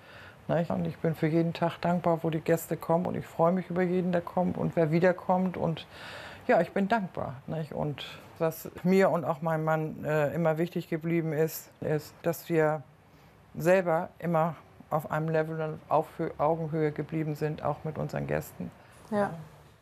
Nicht? 0.51 0.71
Und 0.71 0.85
ich 0.87 0.97
bin 0.99 1.15
für 1.15 1.27
jeden 1.29 1.53
Tag 1.53 1.79
dankbar, 1.81 2.19
wo 2.23 2.31
die 2.31 2.41
Gäste 2.41 2.77
kommen. 2.77 3.07
Und 3.07 3.15
ich 3.17 3.27
freue 3.27 3.53
mich 3.53 3.71
über 3.71 3.83
jeden, 3.83 4.13
der 4.13 4.21
kommt 4.21 4.59
und 4.59 4.75
wer 4.77 4.91
wiederkommt. 4.91 5.57
Und 5.57 5.87
ja, 6.49 6.61
ich 6.61 6.73
bin 6.73 6.89
dankbar. 6.89 7.35
Nicht? 7.47 7.73
Und 7.73 8.05
was 8.39 8.69
mir 8.83 9.11
und 9.11 9.25
auch 9.25 9.43
meinem 9.43 9.65
Mann 9.65 10.05
äh, 10.05 10.35
immer 10.35 10.59
wichtig 10.59 10.89
geblieben 10.89 11.33
ist, 11.33 11.71
ist, 11.81 12.15
dass 12.23 12.49
wir 12.49 12.83
selber 13.57 14.09
immer 14.19 14.57
auf 14.91 15.11
einem 15.11 15.29
Level 15.29 15.61
und 15.61 15.81
auf 15.89 16.07
Hö- 16.19 16.31
Augenhöhe 16.39 16.91
geblieben 16.91 17.35
sind, 17.37 17.63
auch 17.63 17.85
mit 17.85 17.97
unseren 17.99 18.27
Gästen 18.27 18.71
Ja. 19.11 19.31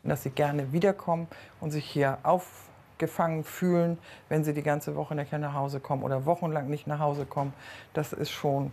dass 0.03 0.23
sie 0.23 0.31
gerne 0.31 0.73
wiederkommen 0.73 1.29
und 1.61 1.71
sich 1.71 1.85
hier 1.87 2.19
aufgefangen 2.25 3.45
fühlen, 3.45 3.99
wenn 4.29 4.45
sie 4.45 4.53
die 4.53 4.63
ganze 4.63 4.97
Woche 4.97 5.15
nicht 5.15 5.33
nach 5.33 5.55
Hause 5.55 5.81
kommen 5.81 6.03
oder 6.03 6.27
wochenlang 6.27 6.69
nicht 6.69 6.87
nach 6.87 6.99
Hause 6.99 7.25
kommen. 7.25 7.55
Das 7.95 8.13
ist 8.13 8.31
schon 8.31 8.73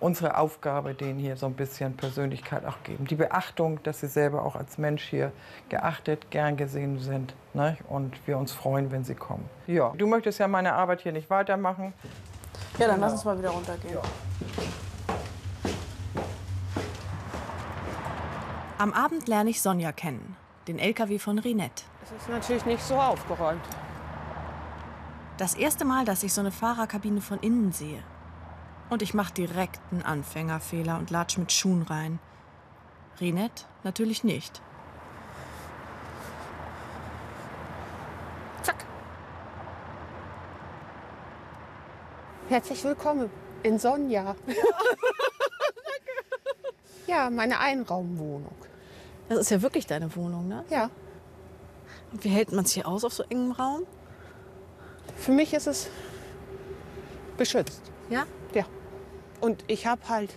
unsere 0.00 0.36
Aufgabe, 0.36 0.94
denen 0.94 1.18
hier 1.18 1.36
so 1.36 1.46
ein 1.46 1.54
bisschen 1.54 1.96
Persönlichkeit 1.96 2.64
auch 2.66 2.82
geben. 2.82 3.06
Die 3.06 3.14
Beachtung, 3.14 3.82
dass 3.82 4.00
sie 4.00 4.08
selber 4.08 4.44
auch 4.44 4.56
als 4.56 4.78
Mensch 4.78 5.02
hier 5.04 5.32
geachtet, 5.68 6.30
gern 6.30 6.56
gesehen 6.56 6.98
sind 6.98 7.34
ne? 7.54 7.76
und 7.88 8.14
wir 8.26 8.38
uns 8.38 8.52
freuen, 8.52 8.90
wenn 8.90 9.04
sie 9.04 9.14
kommen. 9.14 9.48
Ja, 9.66 9.92
du 9.96 10.06
möchtest 10.06 10.38
ja 10.38 10.48
meine 10.48 10.74
Arbeit 10.74 11.00
hier 11.00 11.12
nicht 11.12 11.30
weitermachen. 11.30 11.94
Ja, 12.78 12.88
dann 12.88 13.00
lass 13.00 13.12
uns 13.12 13.24
mal 13.24 13.38
wieder 13.38 13.50
runtergehen. 13.50 13.98
Am 18.78 18.92
Abend 18.92 19.28
lerne 19.28 19.50
ich 19.50 19.62
Sonja 19.62 19.92
kennen, 19.92 20.36
den 20.66 20.78
LKW 20.78 21.18
von 21.18 21.38
Rinette. 21.38 21.84
Es 22.02 22.10
ist 22.10 22.28
natürlich 22.28 22.66
nicht 22.66 22.82
so 22.82 22.96
aufgeräumt. 22.96 23.62
Das 25.38 25.54
erste 25.54 25.84
Mal, 25.84 26.04
dass 26.04 26.22
ich 26.22 26.32
so 26.32 26.40
eine 26.40 26.50
Fahrerkabine 26.50 27.20
von 27.20 27.38
innen 27.40 27.72
sehe. 27.72 28.02
Und 28.90 29.02
ich 29.02 29.14
mache 29.14 29.32
direkt 29.32 29.80
einen 29.90 30.02
Anfängerfehler 30.02 30.98
und 30.98 31.10
latsch 31.10 31.38
mit 31.38 31.52
Schuhen 31.52 31.82
rein. 31.82 32.18
Renette 33.20 33.64
natürlich 33.82 34.24
nicht. 34.24 34.60
Zack. 38.62 38.84
Herzlich 42.48 42.84
willkommen 42.84 43.30
in 43.62 43.78
Sonja. 43.78 44.36
Ja, 44.46 44.54
ja 47.06 47.30
meine 47.30 47.58
Einraumwohnung. 47.60 48.54
Das 49.28 49.38
ist 49.38 49.50
ja 49.50 49.62
wirklich 49.62 49.86
deine 49.86 50.14
Wohnung, 50.14 50.48
ne? 50.48 50.64
Ja. 50.68 50.90
Und 52.12 52.22
wie 52.22 52.28
hält 52.28 52.52
man 52.52 52.64
es 52.64 52.72
hier 52.72 52.86
aus 52.86 53.04
auf 53.04 53.14
so 53.14 53.22
engem 53.24 53.52
Raum? 53.52 53.86
Für 55.16 55.32
mich 55.32 55.54
ist 55.54 55.66
es 55.66 55.88
beschützt. 57.38 57.80
Ja? 58.10 58.26
Ja. 58.54 58.64
Und 59.40 59.64
ich 59.66 59.86
habe 59.86 60.08
halt 60.08 60.30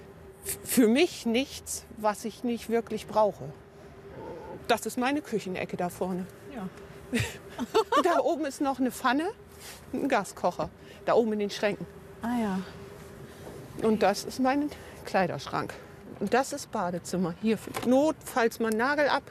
für 0.63 0.88
mich 0.88 1.25
nichts, 1.25 1.86
was 1.97 2.25
ich 2.25 2.43
nicht 2.43 2.69
wirklich 2.69 3.07
brauche. 3.07 3.45
Das 4.67 4.86
ist 4.86 4.97
meine 4.97 5.21
Küchenecke 5.21 5.77
da 5.77 5.89
vorne. 5.89 6.25
Ja. 6.53 6.67
Und 7.12 8.05
da 8.05 8.19
oben 8.19 8.45
ist 8.45 8.62
noch 8.62 8.79
eine 8.79 8.91
Pfanne 8.91 9.29
und 9.91 10.03
ein 10.03 10.09
Gaskocher. 10.09 10.69
Da 11.05 11.13
oben 11.13 11.33
in 11.33 11.39
den 11.39 11.50
Schränken. 11.50 11.86
Ah 12.21 12.38
ja. 12.41 12.59
Und 13.81 14.03
das 14.03 14.24
ist 14.24 14.39
mein 14.39 14.69
Kleiderschrank. 15.05 15.74
Und 16.19 16.33
das 16.33 16.51
ist 16.51 16.71
Badezimmer. 16.71 17.36
Hier 17.41 17.57
für 17.57 17.71
notfalls 17.88 18.59
mal 18.59 18.71
Nagel 18.71 19.07
ab, 19.07 19.24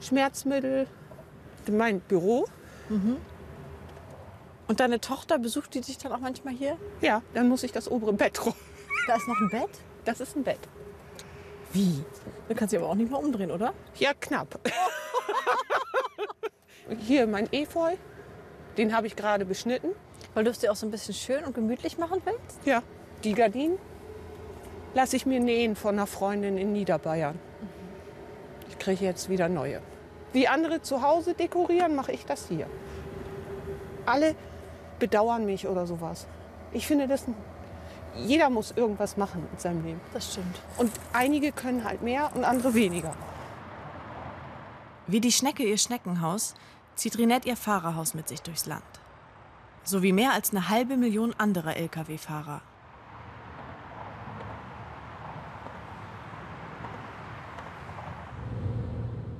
Schmerzmittel, 0.00 0.86
mein 1.70 2.00
Büro. 2.00 2.46
Und 4.72 4.80
deine 4.80 5.02
Tochter 5.02 5.38
besucht 5.38 5.74
die 5.74 5.82
dich 5.82 5.98
dann 5.98 6.12
auch 6.12 6.20
manchmal 6.20 6.54
hier? 6.54 6.78
Ja, 7.02 7.20
dann 7.34 7.46
muss 7.50 7.62
ich 7.62 7.72
das 7.72 7.90
obere 7.90 8.14
Bett 8.14 8.40
räumen. 8.40 8.56
Da 9.06 9.16
ist 9.16 9.28
noch 9.28 9.38
ein 9.38 9.50
Bett? 9.50 9.68
Das 10.06 10.18
ist 10.18 10.34
ein 10.34 10.44
Bett. 10.44 10.60
Wie? 11.74 12.02
Du 12.48 12.54
kannst 12.54 12.72
dich 12.72 12.80
aber 12.80 12.88
auch 12.88 12.94
nicht 12.94 13.10
mal 13.10 13.18
umdrehen, 13.18 13.50
oder? 13.50 13.74
Ja, 13.98 14.12
knapp. 14.18 14.58
Hier 17.00 17.26
mein 17.26 17.52
Efeu, 17.52 17.96
den 18.78 18.96
habe 18.96 19.06
ich 19.06 19.14
gerade 19.14 19.44
beschnitten. 19.44 19.90
Weil 20.32 20.44
du 20.44 20.50
es 20.50 20.60
dir 20.60 20.72
auch 20.72 20.76
so 20.76 20.86
ein 20.86 20.90
bisschen 20.90 21.12
schön 21.12 21.44
und 21.44 21.54
gemütlich 21.54 21.98
machen 21.98 22.22
willst? 22.24 22.64
Ja, 22.64 22.82
die 23.24 23.34
Gardinen 23.34 23.76
lasse 24.94 25.16
ich 25.16 25.26
mir 25.26 25.40
nähen 25.40 25.76
von 25.76 25.96
einer 25.96 26.06
Freundin 26.06 26.56
in 26.56 26.72
Niederbayern. 26.72 27.38
Ich 28.70 28.78
kriege 28.78 29.04
jetzt 29.04 29.28
wieder 29.28 29.50
neue. 29.50 29.82
Wie 30.32 30.48
andere 30.48 30.80
zu 30.80 31.02
Hause 31.02 31.34
dekorieren, 31.34 31.94
mache 31.94 32.12
ich 32.12 32.24
das 32.24 32.48
hier. 32.48 32.66
Alle 34.06 34.34
bedauern 35.02 35.44
mich 35.44 35.66
oder 35.66 35.84
sowas. 35.84 36.28
Ich 36.70 36.86
finde, 36.86 37.08
das, 37.08 37.24
jeder 38.14 38.50
muss 38.50 38.70
irgendwas 38.70 39.16
machen 39.16 39.48
in 39.52 39.58
seinem 39.58 39.84
Leben. 39.84 40.00
Das 40.12 40.32
stimmt. 40.32 40.60
Und 40.78 40.92
einige 41.12 41.50
können 41.50 41.82
halt 41.82 42.02
mehr 42.02 42.30
und 42.36 42.44
andere 42.44 42.72
weniger. 42.72 43.12
Wie 45.08 45.20
die 45.20 45.32
Schnecke 45.32 45.64
ihr 45.64 45.76
Schneckenhaus, 45.76 46.54
zieht 46.94 47.18
Rinette 47.18 47.48
ihr 47.48 47.56
Fahrerhaus 47.56 48.14
mit 48.14 48.28
sich 48.28 48.42
durchs 48.42 48.66
Land. 48.66 48.84
So 49.82 50.04
wie 50.04 50.12
mehr 50.12 50.34
als 50.34 50.52
eine 50.52 50.68
halbe 50.68 50.96
Million 50.96 51.34
anderer 51.36 51.76
Lkw-Fahrer. 51.76 52.62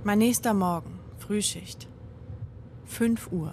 Mein 0.03 0.19
nächster 0.19 0.55
Morgen, 0.55 0.99
Frühschicht. 1.19 1.87
5 2.87 3.31
Uhr. 3.31 3.53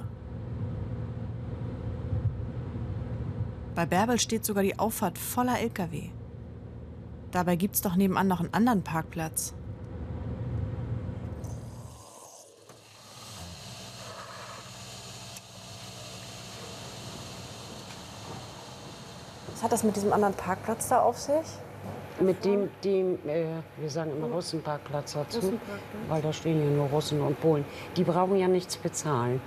Bei 3.80 3.86
Bärbel 3.86 4.20
steht 4.20 4.44
sogar 4.44 4.62
die 4.62 4.78
Auffahrt 4.78 5.18
voller 5.18 5.58
Lkw. 5.62 6.10
Dabei 7.32 7.56
gibt's 7.56 7.80
doch 7.80 7.96
nebenan 7.96 8.28
noch 8.28 8.42
einen 8.42 8.54
anderen 8.54 8.84
Parkplatz. 8.84 9.54
Was 19.48 19.64
hat 19.64 19.72
das 19.72 19.86
mit 19.86 19.96
diesem 19.96 20.12
anderen 20.12 20.34
Parkplatz 20.34 20.90
da 20.90 21.00
auf 21.00 21.18
sich? 21.18 21.36
Mit 22.20 22.44
dem, 22.44 22.70
dem 22.84 23.14
äh, 23.30 23.46
wir 23.78 23.90
sagen 23.90 24.12
immer 24.12 24.28
Russenparkplatz 24.28 25.14
dazu, 25.14 25.58
weil 26.10 26.22
da 26.22 26.34
stehen 26.34 26.62
ja 26.62 26.70
nur 26.70 26.88
Russen 26.88 27.22
und 27.22 27.40
Polen. 27.40 27.64
Die 27.96 28.04
brauchen 28.04 28.36
ja 28.36 28.50
nichts 28.50 28.76
bezahlen. 28.76 29.40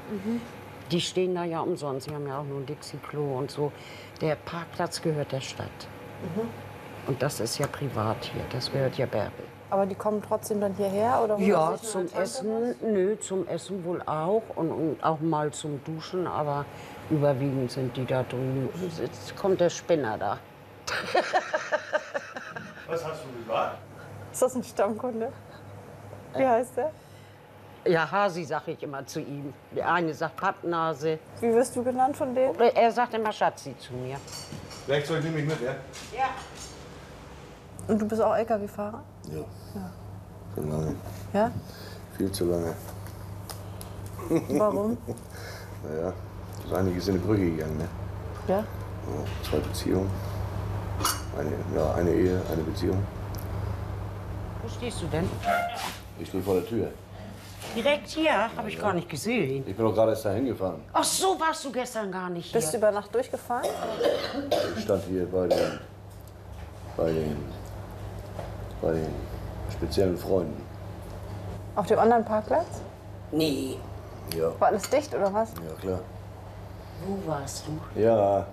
Die 0.92 1.00
stehen 1.00 1.34
da 1.34 1.44
ja 1.44 1.60
umsonst. 1.60 2.06
Sie 2.06 2.14
haben 2.14 2.26
ja 2.26 2.38
auch 2.38 2.44
nur 2.44 2.58
ein 2.60 2.66
Dixie-Klo 2.66 3.38
und 3.38 3.50
so. 3.50 3.72
Der 4.20 4.36
Parkplatz 4.36 5.00
gehört 5.00 5.32
der 5.32 5.40
Stadt. 5.40 5.66
Und 7.06 7.22
das 7.22 7.40
ist 7.40 7.58
ja 7.58 7.66
privat 7.66 8.24
hier. 8.26 8.42
Das 8.52 8.70
gehört 8.70 8.96
ja 8.98 9.06
Bärbel. 9.06 9.44
Aber 9.70 9.86
die 9.86 9.94
kommen 9.94 10.22
trotzdem 10.22 10.60
dann 10.60 10.74
hierher? 10.74 11.22
Oder 11.24 11.38
Ja, 11.38 11.74
zum? 11.80 12.06
Essen, 12.14 12.74
nö, 12.82 13.18
zum 13.18 13.48
Essen 13.48 13.82
wohl 13.86 14.02
auch 14.02 14.42
und, 14.54 14.70
und 14.70 15.02
auch 15.02 15.20
mal 15.20 15.50
zum 15.50 15.82
Duschen, 15.84 16.26
aber 16.26 16.66
überwiegend 17.08 17.70
sind 17.70 17.96
die 17.96 18.04
da 18.04 18.22
drüben. 18.22 18.68
Jetzt 19.00 19.34
kommt 19.34 19.62
der 19.62 19.70
Spinner 19.70 20.18
da. 20.18 20.38
Was 22.86 23.02
hast 23.02 23.24
du 23.24 23.42
gesagt? 23.42 23.78
Ist 24.30 24.42
das 24.42 24.54
ein 24.54 24.62
Stammkunde? 24.62 25.32
Wie 26.36 26.46
heißt 26.46 26.76
der? 26.76 26.90
Ja, 27.84 28.08
Hasi 28.10 28.44
sage 28.44 28.72
ich 28.72 28.82
immer 28.82 29.04
zu 29.06 29.20
ihm. 29.20 29.52
Der 29.74 29.92
eine 29.92 30.14
sagt 30.14 30.36
Pappnase. 30.36 31.18
Wie 31.40 31.52
wirst 31.52 31.74
du 31.74 31.82
genannt 31.82 32.16
von 32.16 32.34
denen? 32.34 32.54
Oder 32.54 32.74
Er 32.76 32.92
sagt 32.92 33.14
immer 33.14 33.32
Schatzi 33.32 33.74
zu 33.78 33.92
mir. 33.94 34.16
Werkzeug 34.86 35.22
nehme 35.24 35.40
ich 35.40 35.46
mit, 35.46 35.60
ja? 35.60 35.74
Und 37.88 38.00
du 38.00 38.06
bist 38.06 38.22
auch 38.22 38.34
LKW-Fahrer? 38.36 39.02
Ja. 39.30 39.44
Schon 40.54 40.70
lange. 40.70 40.94
Ja? 41.32 41.50
Viel 42.16 42.30
zu 42.30 42.44
lange. 42.46 42.74
Warum? 44.28 44.96
Naja, 45.84 46.12
ist 46.64 46.72
einiges 46.72 47.08
in 47.08 47.14
die 47.14 47.26
Brüche 47.26 47.44
gegangen, 47.44 47.76
ne? 47.78 47.88
Ja? 48.46 48.58
Ja, 48.58 48.64
zwei 49.42 49.56
Beziehungen. 49.58 50.08
Eine, 51.36 51.50
ja, 51.76 51.94
eine 51.94 52.10
Ehe, 52.12 52.40
eine 52.52 52.62
Beziehung. 52.62 53.04
Wo 54.62 54.68
stehst 54.68 55.02
du 55.02 55.06
denn? 55.06 55.28
Ich 56.20 56.28
stehe 56.28 56.40
vor 56.40 56.54
der 56.54 56.66
Tür. 56.66 56.92
Direkt 57.74 58.08
hier, 58.08 58.54
habe 58.56 58.68
ich 58.68 58.78
gar 58.78 58.92
nicht 58.92 59.08
gesehen. 59.08 59.64
Ich 59.66 59.74
bin 59.76 59.84
doch 59.86 59.94
gerade 59.94 60.10
erst 60.12 60.24
dahin 60.24 60.44
gefahren. 60.46 60.82
Ach 60.92 61.04
so, 61.04 61.38
warst 61.40 61.64
du 61.64 61.72
gestern 61.72 62.12
gar 62.12 62.28
nicht 62.28 62.50
hier. 62.50 62.60
Bist 62.60 62.72
du 62.72 62.76
über 62.78 62.90
Nacht 62.90 63.14
durchgefahren? 63.14 63.66
Ich 64.76 64.82
stand 64.84 65.04
hier 65.04 65.26
bei 65.26 65.46
den, 65.48 65.78
bei 66.96 67.06
den, 67.12 67.36
bei 68.82 68.92
den 68.92 69.14
speziellen 69.72 70.18
Freunden. 70.18 70.60
Auf 71.74 71.86
dem 71.86 71.98
anderen 71.98 72.24
Parkplatz? 72.24 72.82
Nee. 73.30 73.78
Ja, 74.36 74.52
War 74.60 74.68
alles 74.68 74.88
dicht 74.90 75.14
oder 75.14 75.32
was? 75.32 75.50
ja 75.54 75.74
klar. 75.80 76.00
Wo 77.06 77.30
warst 77.30 77.64
du? 77.66 78.00
Ja, 78.00 78.46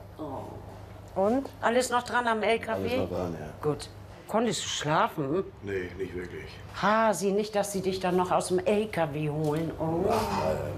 Und? 1.15 1.49
Alles 1.61 1.89
noch 1.89 2.03
dran 2.03 2.25
am 2.27 2.41
LKW? 2.41 2.73
alles 2.73 2.97
noch 2.97 3.09
dran, 3.17 3.35
ja. 3.39 3.47
Gut. 3.69 3.89
Konntest 4.29 4.63
du 4.63 4.67
schlafen? 4.67 5.43
Nee, 5.63 5.89
nicht 5.98 6.15
wirklich. 6.15 6.45
Hasi, 6.79 7.31
nicht, 7.31 7.55
dass 7.55 7.74
sie 7.74 7.81
dich 7.81 8.00
dann 8.00 8.15
noch 8.15 8.29
aus 8.29 8.50
dem 8.50 8.59
LKW 8.59 9.27
holen. 9.27 9.71
Oh. 9.79 10.05
Nein, 10.07 10.17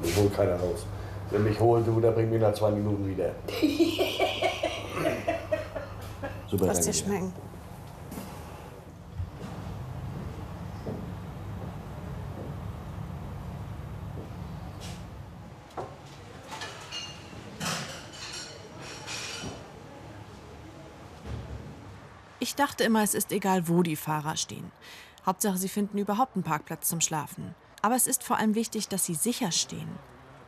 mich 0.02 0.16
holt 0.16 0.34
keiner 0.34 0.56
raus. 0.56 0.86
Wenn 1.32 1.44
mich 1.44 1.60
holt, 1.60 1.86
du, 1.86 2.00
der 2.00 2.12
bringt 2.12 2.32
mich 2.32 2.40
nach 2.40 2.54
zwei 2.54 2.72
Minuten 2.72 3.06
wieder. 3.06 3.32
Super, 6.48 6.66
Lass 6.68 6.80
dir 6.80 6.94
schmecken. 6.94 7.34
Ich 22.52 22.56
dachte 22.58 22.84
immer, 22.84 23.02
es 23.02 23.14
ist 23.14 23.32
egal, 23.32 23.70
wo 23.70 23.82
die 23.82 23.96
Fahrer 23.96 24.36
stehen. 24.36 24.74
Hauptsache, 25.26 25.58
sie 25.58 25.70
finden 25.70 25.98
überhaupt 25.98 26.36
einen 26.36 26.44
Parkplatz 26.44 26.90
zum 26.90 27.00
Schlafen. 27.00 27.56
Aber 27.82 27.96
es 27.96 28.08
ist 28.08 28.26
vor 28.26 28.36
allem 28.36 28.56
wichtig, 28.56 28.90
dass 28.90 29.06
sie 29.06 29.16
sicher 29.16 29.54
stehen. 29.54 29.88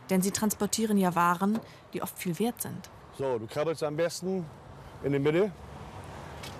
Denn 0.09 0.21
sie 0.21 0.31
transportieren 0.31 0.97
ja 0.97 1.15
Waren, 1.15 1.61
die 1.93 2.03
oft 2.03 2.19
viel 2.19 2.37
wert 2.39 2.61
sind. 2.61 2.89
So, 3.17 3.39
du 3.39 3.47
krabbelst 3.47 3.83
am 3.83 3.95
besten 3.95 4.45
in 5.01 5.13
die 5.13 5.19
Mitte. 5.19 5.53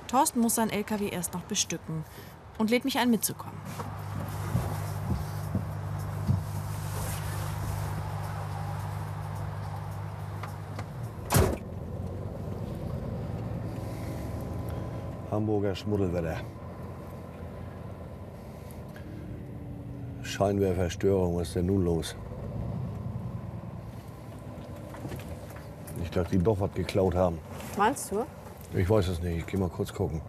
Thorsten 0.07 0.39
muss 0.39 0.55
sein 0.55 0.69
LKW 0.69 1.09
erst 1.09 1.33
noch 1.33 1.43
bestücken 1.43 2.05
und 2.57 2.69
lädt 2.69 2.85
mich 2.85 2.97
ein, 2.97 3.09
mitzukommen. 3.09 3.59
Hamburger 15.43 15.75
Schmuddelwetter. 15.75 16.37
Scheinwerferstörung, 20.21 21.35
was 21.35 21.49
ist 21.49 21.57
denn 21.57 21.65
nun 21.65 21.83
los? 21.83 22.15
Nicht, 25.97 26.15
dass 26.15 26.29
die 26.29 26.39
doch 26.39 26.57
was 26.61 26.71
geklaut 26.73 27.13
haben. 27.13 27.39
Meinst 27.77 28.09
du? 28.09 28.23
Ich 28.73 28.89
weiß 28.89 29.09
es 29.09 29.21
nicht, 29.21 29.39
ich 29.39 29.45
geh 29.45 29.57
mal 29.57 29.67
kurz 29.67 29.93
gucken. 29.93 30.21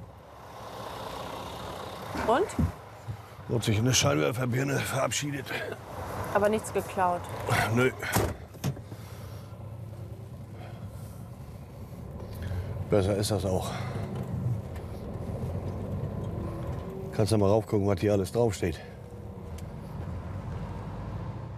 Und? 2.26 2.49
Wird 3.47 3.62
sich 3.62 3.78
eine 3.78 3.94
Scheinwerferbirne 3.94 4.78
verabschiedet. 4.80 5.47
Aber 6.35 6.49
nichts 6.49 6.73
geklaut. 6.73 7.21
Nö. 7.73 7.92
Besser 12.90 13.16
ist 13.16 13.30
das 13.30 13.44
auch. 13.44 13.71
Kannst 17.16 17.33
du 17.33 17.38
mal 17.38 17.49
raufgucken, 17.49 17.87
was 17.87 18.00
hier 18.00 18.12
alles 18.12 18.33
draufsteht. 18.33 18.80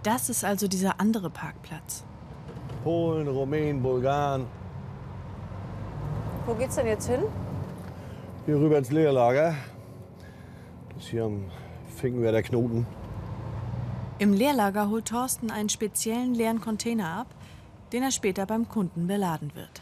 Das 0.03 0.29
ist 0.29 0.45
also 0.45 0.67
dieser 0.67 0.99
andere 0.99 1.29
Parkplatz. 1.29 2.03
Polen, 2.83 3.27
Rumänen, 3.27 3.81
Bulgaren. 3.81 4.45
Wo 6.45 6.53
geht's 6.53 6.75
denn 6.75 6.87
jetzt 6.87 7.09
hin? 7.09 7.23
Hier 8.45 8.55
rüber 8.55 8.77
ins 8.77 8.91
Leerlager. 8.91 9.55
Das 10.95 11.07
hier 11.07 11.25
am 11.25 11.45
Finkenwerder 11.95 12.43
Knoten. 12.43 12.85
Im 14.19 14.33
Leerlager 14.33 14.89
holt 14.89 15.05
Thorsten 15.05 15.51
einen 15.51 15.69
speziellen 15.69 16.33
leeren 16.33 16.61
Container 16.61 17.19
ab, 17.19 17.27
den 17.91 18.03
er 18.03 18.11
später 18.11 18.45
beim 18.45 18.69
Kunden 18.69 19.07
beladen 19.07 19.51
wird. 19.55 19.81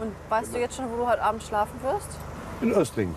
Und 0.00 0.12
weißt 0.28 0.54
du 0.54 0.58
jetzt 0.58 0.76
schon, 0.76 0.90
wo 0.92 0.96
du 0.96 1.08
heute 1.08 1.22
Abend 1.22 1.42
schlafen 1.42 1.74
wirst? 1.82 2.08
In 2.60 2.72
Östling. 2.72 3.14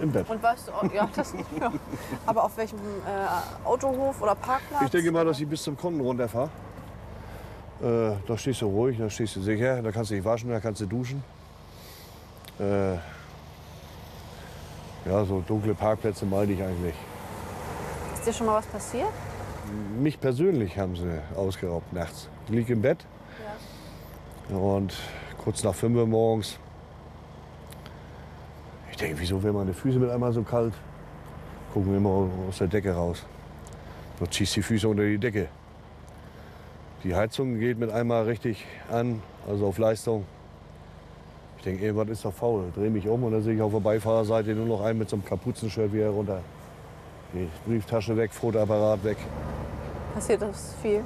Im 0.00 0.10
Bett. 0.12 0.28
Und 0.30 0.42
weißt 0.42 0.68
du 0.68 0.72
auch, 0.72 0.92
ja, 0.92 1.08
das, 1.14 1.34
ja. 1.60 1.70
Aber 2.24 2.44
auf 2.44 2.56
welchem 2.56 2.78
äh, 2.78 3.66
Autohof 3.66 4.22
oder 4.22 4.34
Parkplatz? 4.34 4.82
Ich 4.84 4.90
denke 4.90 5.12
mal, 5.12 5.24
dass 5.26 5.38
ich 5.40 5.46
bis 5.46 5.62
zum 5.62 5.76
Kunden 5.76 6.00
runterfahre. 6.00 6.48
Äh, 7.82 8.12
da 8.26 8.38
stehst 8.38 8.62
du 8.62 8.66
ruhig, 8.66 8.98
da 8.98 9.10
stehst 9.10 9.36
du 9.36 9.42
sicher, 9.42 9.82
da 9.82 9.90
kannst 9.92 10.10
du 10.10 10.14
dich 10.14 10.24
waschen, 10.24 10.50
da 10.50 10.60
kannst 10.60 10.80
du 10.80 10.86
duschen. 10.86 11.22
Äh, 12.58 12.94
ja, 15.06 15.24
so 15.24 15.42
dunkle 15.46 15.74
Parkplätze 15.74 16.24
meine 16.24 16.52
ich 16.52 16.62
eigentlich. 16.62 16.94
Ist 18.14 18.26
dir 18.26 18.32
schon 18.32 18.46
mal 18.46 18.56
was 18.56 18.66
passiert? 18.66 19.08
Mich 19.98 20.20
persönlich 20.20 20.78
haben 20.78 20.96
sie 20.96 21.20
ausgeraubt 21.36 21.92
nachts. 21.92 22.28
Ich 22.46 22.52
liege 22.52 22.72
im 22.72 22.82
Bett 22.82 23.04
und 24.48 24.94
kurz 25.42 25.64
nach 25.64 25.74
5 25.74 25.96
Uhr 25.96 26.06
morgens. 26.06 26.58
Ich 28.90 28.96
denke, 28.98 29.18
wieso 29.18 29.42
werden 29.42 29.56
meine 29.56 29.72
Füße 29.72 29.98
mit 29.98 30.10
einmal 30.10 30.32
so 30.32 30.42
kalt? 30.42 30.74
Gucken 31.72 31.96
immer 31.96 32.28
aus 32.48 32.58
der 32.58 32.66
Decke 32.66 32.92
raus. 32.92 33.24
Du 34.18 34.26
ziehst 34.26 34.54
die 34.56 34.62
Füße 34.62 34.86
unter 34.86 35.04
die 35.04 35.16
Decke. 35.16 35.48
Die 37.02 37.14
Heizung 37.14 37.58
geht 37.58 37.78
mit 37.78 37.90
einmal 37.90 38.24
richtig 38.24 38.66
an, 38.90 39.22
also 39.48 39.66
auf 39.68 39.78
Leistung. 39.78 40.26
Ich 41.56 41.64
denke, 41.64 41.84
irgendwas 41.84 42.10
ist 42.10 42.24
doch 42.26 42.34
faul. 42.34 42.64
Drehe 42.74 42.90
mich 42.90 43.08
um 43.08 43.24
und 43.24 43.32
dann 43.32 43.42
sehe 43.42 43.54
ich 43.54 43.62
auf 43.62 43.72
der 43.72 43.80
Beifahrerseite 43.80 44.54
nur 44.54 44.66
noch 44.66 44.82
einen 44.82 44.98
mit 44.98 45.08
so 45.08 45.16
einem 45.16 45.24
Kapuzenshirt 45.24 45.90
wieder 45.90 46.10
runter. 46.10 46.42
Die 47.32 47.48
Brieftasche 47.66 48.14
weg, 48.14 48.30
Fotoapparat 48.32 49.02
weg. 49.04 49.16
Passiert 50.12 50.42
das 50.42 50.74
viel? 50.82 51.02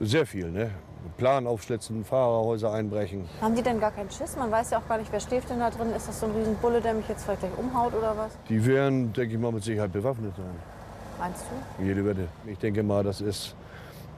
Sehr 0.00 0.26
viel, 0.26 0.50
ne? 0.50 0.72
Plan 1.16 1.46
aufschlitzen, 1.46 2.04
Fahrerhäuser 2.04 2.72
einbrechen. 2.72 3.28
Haben 3.40 3.54
die 3.54 3.62
denn 3.62 3.80
gar 3.80 3.90
keinen 3.90 4.10
Schiss? 4.10 4.36
Man 4.36 4.50
weiß 4.50 4.70
ja 4.70 4.78
auch 4.78 4.88
gar 4.88 4.98
nicht, 4.98 5.12
wer 5.12 5.20
schläft 5.20 5.50
denn 5.50 5.60
da 5.60 5.70
drin. 5.70 5.90
Ist 5.96 6.08
das 6.08 6.20
so 6.20 6.26
ein 6.26 6.32
Riesenbulle, 6.32 6.80
der 6.80 6.94
mich 6.94 7.08
jetzt 7.08 7.24
vielleicht 7.24 7.40
gleich 7.40 7.58
umhaut 7.58 7.94
oder 7.94 8.16
was? 8.16 8.32
Die 8.48 8.64
werden, 8.64 9.12
denke 9.12 9.34
ich 9.34 9.40
mal, 9.40 9.52
mit 9.52 9.64
Sicherheit 9.64 9.92
bewaffnet 9.92 10.34
sein. 10.36 10.54
Meinst 11.18 11.44
du? 11.78 11.84
Jede 11.84 12.04
Wette. 12.04 12.28
Ich 12.46 12.58
denke 12.58 12.82
mal, 12.82 13.04
das 13.04 13.20
ist 13.20 13.54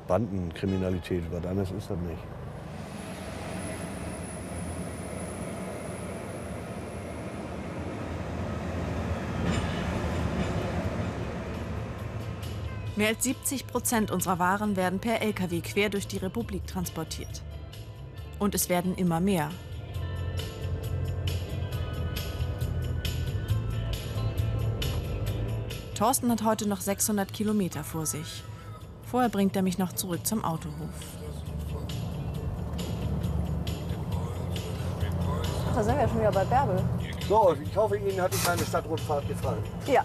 Bandenkriminalität. 0.08 1.22
Was 1.30 1.46
anderes 1.46 1.70
ist 1.70 1.90
das 1.90 1.98
nicht. 1.98 2.22
Mehr 12.96 13.08
als 13.08 13.24
70 13.24 13.66
Prozent 13.66 14.10
unserer 14.12 14.38
Waren 14.38 14.76
werden 14.76 15.00
per 15.00 15.20
Lkw 15.20 15.60
quer 15.62 15.90
durch 15.90 16.06
die 16.06 16.18
Republik 16.18 16.64
transportiert. 16.66 17.42
Und 18.38 18.54
es 18.54 18.69
werden 18.69 18.95
immer 18.95 19.19
mehr. 19.19 19.50
Thorsten 25.97 26.30
hat 26.30 26.45
heute 26.45 26.69
noch 26.69 26.80
600 26.80 27.32
Kilometer 27.32 27.82
vor 27.82 28.06
sich. 28.06 28.45
Vorher 29.10 29.28
bringt 29.28 29.56
er 29.56 29.62
mich 29.62 29.78
noch 29.78 29.92
zurück 29.92 30.25
zum 30.26 30.45
Autohof. 30.45 30.75
Ach, 35.71 35.75
da 35.75 35.82
sind 35.82 35.95
wir 35.95 36.02
ja 36.02 36.08
schon 36.08 36.19
wieder 36.19 36.32
bei 36.32 36.45
Bärbel. 36.45 36.82
So, 37.28 37.56
ich 37.60 37.76
hoffe, 37.76 37.97
Ihnen 37.97 38.21
hat 38.21 38.32
die 38.32 38.38
kleine 38.38 38.62
Stadtrundfahrt 38.62 39.26
gefallen. 39.26 39.62
Ja. 39.86 40.04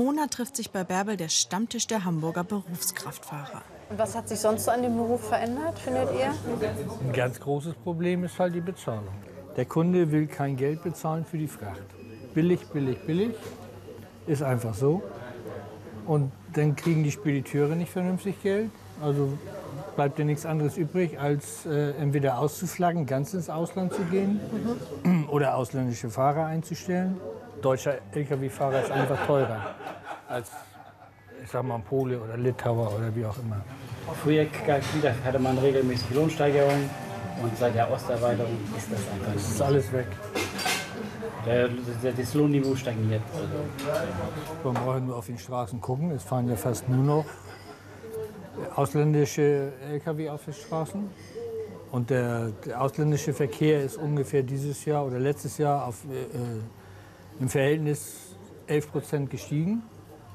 Monat 0.00 0.30
trifft 0.30 0.56
sich 0.56 0.70
bei 0.70 0.82
Bärbel 0.82 1.18
der 1.18 1.28
Stammtisch 1.28 1.86
der 1.86 2.06
Hamburger 2.06 2.42
Berufskraftfahrer. 2.42 3.60
Und 3.90 3.98
was 3.98 4.16
hat 4.16 4.30
sich 4.30 4.40
sonst 4.40 4.64
so 4.64 4.70
an 4.70 4.82
dem 4.82 4.96
Beruf 4.96 5.28
verändert, 5.28 5.78
findet 5.78 6.08
ihr? 6.14 6.32
Ein 7.04 7.12
ganz 7.12 7.38
großes 7.38 7.74
Problem 7.74 8.24
ist 8.24 8.38
halt 8.38 8.54
die 8.54 8.62
Bezahlung. 8.62 9.12
Der 9.56 9.66
Kunde 9.66 10.10
will 10.10 10.26
kein 10.26 10.56
Geld 10.56 10.82
bezahlen 10.82 11.26
für 11.26 11.36
die 11.36 11.48
Fracht. 11.48 11.82
Billig, 12.32 12.66
billig, 12.68 12.98
billig. 13.04 13.34
Ist 14.26 14.42
einfach 14.42 14.72
so. 14.72 15.02
Und 16.06 16.32
dann 16.54 16.76
kriegen 16.76 17.04
die 17.04 17.10
Spediteure 17.10 17.74
nicht 17.74 17.92
vernünftig 17.92 18.42
Geld. 18.42 18.70
Also 19.02 19.36
bleibt 20.00 20.16
dir 20.18 20.24
nichts 20.24 20.46
anderes 20.46 20.78
übrig, 20.78 21.20
als 21.20 21.66
äh, 21.66 21.90
entweder 21.90 22.38
auszuflaggen, 22.38 23.04
ganz 23.04 23.34
ins 23.34 23.50
Ausland 23.50 23.92
zu 23.92 24.00
gehen 24.04 24.40
oder 25.30 25.56
ausländische 25.56 26.08
Fahrer 26.08 26.46
einzustellen. 26.46 27.20
Deutscher 27.60 27.98
Lkw-Fahrer 28.14 28.80
ist 28.80 28.90
einfach 28.90 29.26
teurer 29.26 29.60
als, 30.26 30.52
ich 31.44 31.50
sag 31.50 31.64
mal, 31.64 31.78
Pole 31.80 32.18
oder 32.18 32.38
Litauer 32.38 32.94
oder 32.96 33.14
wie 33.14 33.26
auch 33.26 33.36
immer. 33.40 33.60
Früher 34.22 34.46
hatte 35.22 35.38
man 35.38 35.58
regelmäßig 35.58 36.14
Lohnsteigerungen 36.14 36.88
und 37.42 37.58
seit 37.58 37.74
der 37.74 37.92
Osterweiterung 37.92 38.56
ist 38.78 38.90
das 38.90 39.00
einfach 39.00 39.26
Das 39.26 39.34
nicht 39.34 39.50
ist 39.50 39.58
mehr. 39.58 39.68
alles 39.68 39.92
weg. 39.92 40.06
Das 42.16 42.32
Lohnniveau 42.32 42.74
stagniert. 42.74 43.20
Also. 43.34 44.72
Man 44.72 44.82
braucht 44.82 45.02
nur 45.02 45.16
auf 45.16 45.26
den 45.26 45.36
Straßen 45.36 45.78
gucken. 45.78 46.10
Es 46.12 46.22
fahren 46.24 46.48
ja 46.48 46.56
fast 46.56 46.88
nur 46.88 47.04
noch 47.04 47.26
ausländische 48.80 49.72
Lkw 49.92 50.30
auf 50.30 50.44
den 50.44 50.54
Straßen. 50.54 51.10
Und 51.92 52.08
der, 52.08 52.50
der 52.64 52.80
ausländische 52.80 53.34
Verkehr 53.34 53.82
ist 53.82 53.96
ungefähr 53.98 54.42
dieses 54.42 54.84
Jahr 54.84 55.04
oder 55.04 55.18
letztes 55.18 55.58
Jahr 55.58 55.86
auf, 55.86 55.96
äh, 56.04 56.22
äh, 56.22 57.40
im 57.40 57.48
Verhältnis 57.48 58.36
11 58.66 58.92
Prozent 58.92 59.30
gestiegen. 59.30 59.82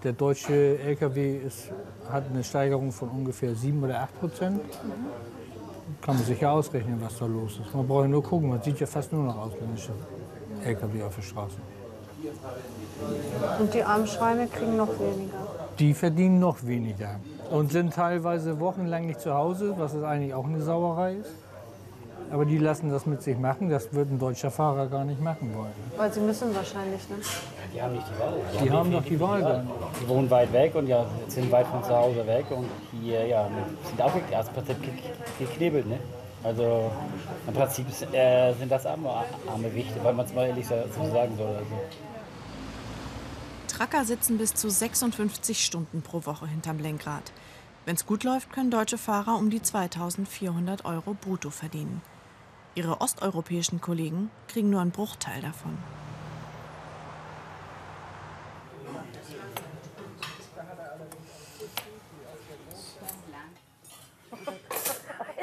Der 0.04 0.14
deutsche 0.14 0.78
Lkw 0.80 1.38
ist, 1.38 1.72
hat 2.10 2.26
eine 2.30 2.44
Steigerung 2.44 2.92
von 2.92 3.10
ungefähr 3.10 3.56
7 3.56 3.84
oder 3.84 4.02
8 4.02 4.20
Prozent. 4.20 4.62
Kann 6.02 6.16
man 6.16 6.24
sicher 6.24 6.52
ausrechnen, 6.52 7.00
was 7.02 7.18
da 7.18 7.26
los 7.26 7.60
ist. 7.60 7.74
Man 7.74 7.88
braucht 7.88 8.10
nur 8.10 8.22
gucken. 8.22 8.50
Man 8.50 8.62
sieht 8.62 8.80
ja 8.80 8.86
fast 8.86 9.12
nur 9.14 9.24
noch 9.24 9.38
ausländische 9.38 9.94
Lkw 10.64 11.04
auf 11.04 11.16
den 11.16 11.24
Straßen. 11.24 11.62
Und 13.60 13.74
die 13.74 13.84
armen 13.84 14.08
Schweine 14.08 14.48
kriegen 14.48 14.78
noch 14.78 15.00
weniger. 15.00 15.48
Die 15.80 15.94
verdienen 15.94 16.40
noch 16.40 16.64
weniger 16.64 17.20
und 17.52 17.72
sind 17.72 17.94
teilweise 17.94 18.60
wochenlang 18.60 19.06
nicht 19.08 19.20
zu 19.22 19.34
Hause, 19.34 19.74
was 19.78 19.94
es 19.94 20.04
eigentlich 20.04 20.34
auch 20.34 20.46
eine 20.46 20.62
Sauerei 20.62 21.14
ist. 21.16 21.32
Aber 22.32 22.44
die 22.44 22.58
lassen 22.58 22.90
das 22.90 23.06
mit 23.06 23.22
sich 23.22 23.38
machen. 23.38 23.70
Das 23.70 23.94
würde 23.94 24.16
ein 24.16 24.20
deutscher 24.20 24.50
Fahrer 24.50 24.88
gar 24.88 25.04
nicht 25.04 25.22
machen 25.22 25.54
wollen. 25.56 25.72
Weil 25.96 26.12
sie 26.12 26.22
müssen 26.22 26.56
wahrscheinlich, 26.56 27.08
ne? 27.08 27.18
Die 27.74 27.80
haben 27.82 27.94
nicht 27.94 28.08
die 28.10 28.20
Wahl. 28.20 28.34
Die 28.64 28.72
haben 28.72 28.92
doch 28.92 29.04
die 29.04 29.20
Wahl 29.20 29.42
gar 29.42 29.58
nicht. 29.62 29.72
Die 30.02 30.08
wohnen 30.10 30.30
weit 30.32 30.52
weg 30.52 30.74
und 30.74 30.88
ja, 30.88 31.06
sind 31.28 31.52
weit 31.52 31.68
von 31.68 31.84
zu 31.84 31.96
Hause 31.96 32.26
weg 32.26 32.46
und 32.50 32.66
hier 33.00 33.28
ja, 33.28 33.48
sind 33.88 34.02
auch 34.02 34.12
also 34.36 34.50
im 34.50 34.56
Prinzip 34.56 34.82
ge- 34.82 34.94
geknebelt. 35.48 35.88
Ne? 35.88 36.00
Also 36.44 36.90
im 37.48 37.54
Prinzip 37.54 37.86
äh, 38.12 38.54
sind 38.54 38.72
das 38.72 38.86
arme, 38.88 39.10
arme 39.48 39.74
Wichte, 39.76 40.04
weil 40.04 40.14
man 40.14 40.26
es 40.26 40.34
mal 40.34 40.48
ehrlich 40.48 40.68
so 40.68 40.76
so 40.98 41.12
sagen 41.12 41.36
soll. 41.38 41.48
Also. 41.48 41.66
Tracker 43.76 44.06
sitzen 44.06 44.38
bis 44.38 44.54
zu 44.54 44.70
56 44.70 45.66
Stunden 45.66 46.02
pro 46.02 46.26
Woche 46.26 46.48
hinterm 46.48 46.80
Lenkrad. 46.80 47.34
Wenn 47.84 47.96
es 47.96 48.06
gut 48.06 48.24
läuft, 48.24 48.54
können 48.54 48.72
deutsche 48.72 48.98
Fahrer 48.98 49.36
um 49.36 49.50
die 49.50 49.62
2400 49.62 50.86
Euro 50.86 51.14
brutto 51.14 51.50
verdienen. 51.50 52.02
Ihre 52.76 53.02
osteuropäischen 53.02 53.82
Kollegen 53.82 54.32
kriegen 54.48 54.70
nur 54.70 54.80
einen 54.80 54.92
Bruchteil 54.92 55.42
davon. 55.42 55.78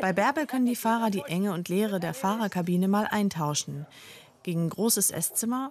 Bei 0.00 0.14
Bärbel 0.14 0.46
können 0.46 0.64
die 0.64 0.74
Fahrer 0.74 1.10
die 1.10 1.24
Enge 1.26 1.52
und 1.52 1.68
Leere 1.68 2.00
der 2.00 2.14
Fahrerkabine 2.14 2.88
mal 2.88 3.04
eintauschen 3.04 3.86
gegen 4.42 4.70
großes 4.70 5.10
Esszimmer 5.10 5.70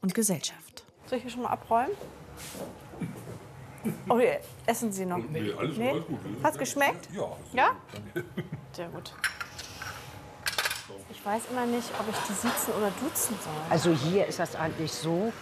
und 0.00 0.14
Gesellschaft. 0.14 0.87
Soll 1.08 1.18
ich 1.18 1.22
hier 1.24 1.30
schon 1.32 1.42
mal 1.42 1.50
abräumen? 1.50 1.92
Oh, 4.08 4.20
essen 4.66 4.92
Sie 4.92 5.06
noch? 5.06 5.18
Nee, 5.18 5.52
alles- 5.56 5.78
alles 5.78 6.06
gut. 6.06 6.18
Hat's 6.42 6.58
geschmeckt? 6.58 7.08
Ja. 7.14 7.36
Ja? 7.52 7.70
Sehr 8.72 8.88
gut. 8.88 9.12
Ich 11.10 11.24
weiß 11.24 11.42
immer 11.50 11.64
nicht, 11.66 11.88
ob 11.98 12.06
ich 12.08 12.16
die 12.28 12.32
siezen 12.32 12.74
oder 12.74 12.90
duzen 13.00 13.36
soll. 13.42 13.52
Also 13.70 13.92
hier 13.92 14.26
ist 14.26 14.38
das 14.38 14.54
eigentlich 14.56 14.92
so, 14.92 15.32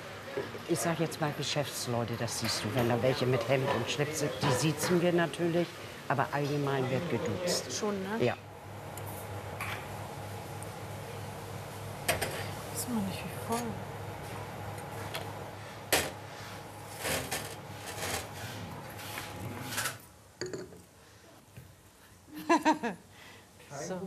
ich 0.69 0.79
sag 0.79 1.01
jetzt 1.01 1.21
mal 1.21 1.33
Geschäftsleute, 1.37 2.15
das 2.19 2.41
siehst 2.41 2.63
du, 2.65 2.75
wenn 2.75 2.89
da 2.89 3.01
welche 3.03 3.27
mit 3.27 3.47
Hemd 3.49 3.69
und 3.75 3.91
Schlips 3.91 4.21
sind, 4.21 4.31
die 4.43 4.53
siezen 4.55 5.03
wir 5.03 5.13
natürlich, 5.13 5.67
aber 6.09 6.27
allgemein 6.33 6.89
wird 6.91 7.09
geduzt. 7.11 7.73
Schon, 7.73 7.95
ne? 8.03 8.25
Ja. 8.25 8.35
Wissen 12.73 12.95
wir 12.95 13.03
nicht, 13.09 13.19
wie 13.25 13.47
voll. 13.49 13.63
So. 23.87 24.01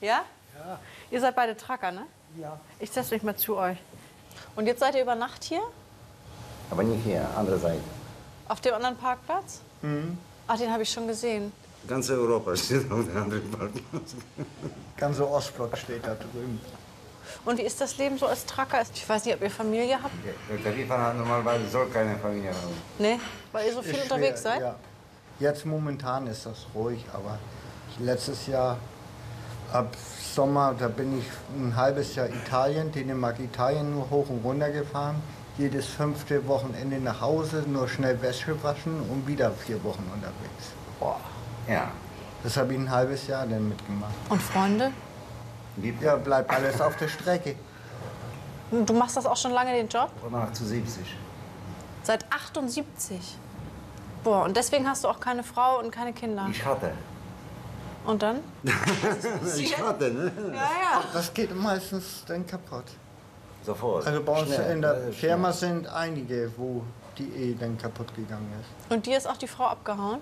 Ja? 0.00 0.24
Ja. 0.58 0.78
Ihr 1.10 1.20
seid 1.20 1.34
beide 1.36 1.56
Tracker, 1.56 1.92
ne? 1.92 2.02
Ja. 2.36 2.58
Ich 2.78 2.90
setze 2.90 3.14
mich 3.14 3.22
mal 3.22 3.36
zu 3.36 3.56
euch. 3.56 3.78
Und 4.56 4.66
jetzt 4.66 4.80
seid 4.80 4.94
ihr 4.94 5.02
über 5.02 5.14
Nacht 5.14 5.44
hier? 5.44 5.62
Aber 6.70 6.82
nicht 6.82 7.02
hier, 7.04 7.26
andere 7.36 7.58
Seite. 7.58 7.80
Auf 8.48 8.60
dem 8.60 8.74
anderen 8.74 8.96
Parkplatz? 8.96 9.60
Mhm. 9.82 10.18
Ach, 10.46 10.56
den 10.58 10.72
habe 10.72 10.82
ich 10.82 10.90
schon 10.90 11.06
gesehen. 11.06 11.52
Ganz 11.86 12.10
Europa 12.10 12.56
steht 12.56 12.90
auf 12.90 13.04
der 13.04 13.22
anderen 13.22 13.50
Parkplatz. 13.50 14.14
Ganze 14.96 15.30
Ostblock 15.30 15.76
steht 15.76 16.04
da 16.06 16.14
drüben. 16.14 16.60
Und 17.44 17.58
wie 17.58 17.62
ist 17.62 17.80
das 17.80 17.96
Leben 17.98 18.18
so 18.18 18.26
als 18.26 18.44
Tracker? 18.46 18.82
Ich 18.92 19.08
weiß 19.08 19.24
nicht, 19.24 19.34
ob 19.34 19.42
ihr 19.42 19.50
Familie 19.50 20.02
habt. 20.02 20.12
Der 20.50 20.62
Tarifahrer 20.62 21.06
hat 21.08 21.16
normalerweise 21.16 21.68
soll 21.68 21.88
keine 21.88 22.16
Familie 22.16 22.50
haben. 22.50 22.82
Nee, 22.98 23.20
weil 23.52 23.66
ihr 23.66 23.74
so 23.74 23.82
viel 23.82 23.94
Ist 23.94 24.02
unterwegs 24.04 24.40
schwer, 24.40 24.52
seid? 24.52 24.60
Ja. 24.60 24.76
Jetzt 25.38 25.64
momentan 25.64 26.26
ist 26.26 26.46
das 26.46 26.66
ruhig, 26.74 27.04
aber 27.12 27.38
letztes 28.00 28.46
Jahr 28.46 28.78
ab 29.72 29.96
Sommer, 30.34 30.74
da 30.78 30.88
bin 30.88 31.18
ich 31.18 31.26
ein 31.56 31.74
halbes 31.74 32.14
Jahr 32.14 32.28
Italien, 32.28 32.92
Dänemark, 32.92 33.40
Italien 33.40 33.94
nur 33.94 34.08
hoch 34.10 34.28
und 34.28 34.44
runter 34.44 34.70
gefahren. 34.70 35.16
Jedes 35.56 35.86
fünfte 35.86 36.46
Wochenende 36.46 36.98
nach 37.00 37.20
Hause, 37.20 37.64
nur 37.66 37.88
schnell 37.88 38.22
Wäsche 38.22 38.62
waschen 38.62 39.00
und 39.10 39.26
wieder 39.26 39.50
vier 39.50 39.82
Wochen 39.82 40.08
unterwegs. 40.14 40.72
Boah. 41.00 41.18
Ja. 41.66 41.90
Das 42.44 42.56
habe 42.56 42.72
ich 42.72 42.78
ein 42.78 42.90
halbes 42.90 43.26
Jahr 43.26 43.44
dann 43.46 43.68
mitgemacht. 43.68 44.14
Und 44.28 44.40
Freunde? 44.40 44.92
Ja, 46.00 46.16
bleibt 46.16 46.50
alles 46.50 46.80
auf 46.80 46.96
der 46.96 47.08
Strecke. 47.08 47.56
Du 48.70 48.92
machst 48.92 49.16
das 49.16 49.26
auch 49.26 49.36
schon 49.36 49.52
lange, 49.52 49.72
den 49.72 49.88
Job? 49.88 50.10
Nach 50.30 50.52
zu 50.52 50.64
70. 50.64 51.16
Seit 52.02 52.24
78. 52.32 53.36
Boah, 54.22 54.44
und 54.44 54.56
deswegen 54.56 54.88
hast 54.88 55.04
du 55.04 55.08
auch 55.08 55.20
keine 55.20 55.42
Frau 55.42 55.80
und 55.80 55.90
keine 55.90 56.12
Kinder. 56.12 56.46
Ich 56.50 56.64
hatte. 56.64 56.92
Und 58.08 58.22
dann? 58.22 58.38
ich 59.58 59.78
hatte, 59.78 60.10
ne? 60.10 60.32
Ja, 60.46 60.54
ja. 60.54 61.04
Das 61.12 61.34
geht 61.34 61.54
meistens 61.54 62.24
dann 62.26 62.46
kaputt. 62.46 62.86
Sofort. 63.62 64.06
Also 64.06 64.22
bei 64.22 64.40
uns 64.40 64.54
Schnell, 64.54 64.76
in 64.76 64.80
der 64.80 65.08
äh, 65.08 65.12
Firma 65.12 65.52
sind 65.52 65.86
einige, 65.88 66.50
wo 66.56 66.82
die 67.18 67.28
Ehe 67.28 67.54
dann 67.54 67.76
kaputt 67.76 68.14
gegangen 68.16 68.50
ist. 68.58 68.90
Und 68.90 69.04
dir 69.04 69.18
ist 69.18 69.28
auch 69.28 69.36
die 69.36 69.46
Frau 69.46 69.66
abgehauen? 69.66 70.20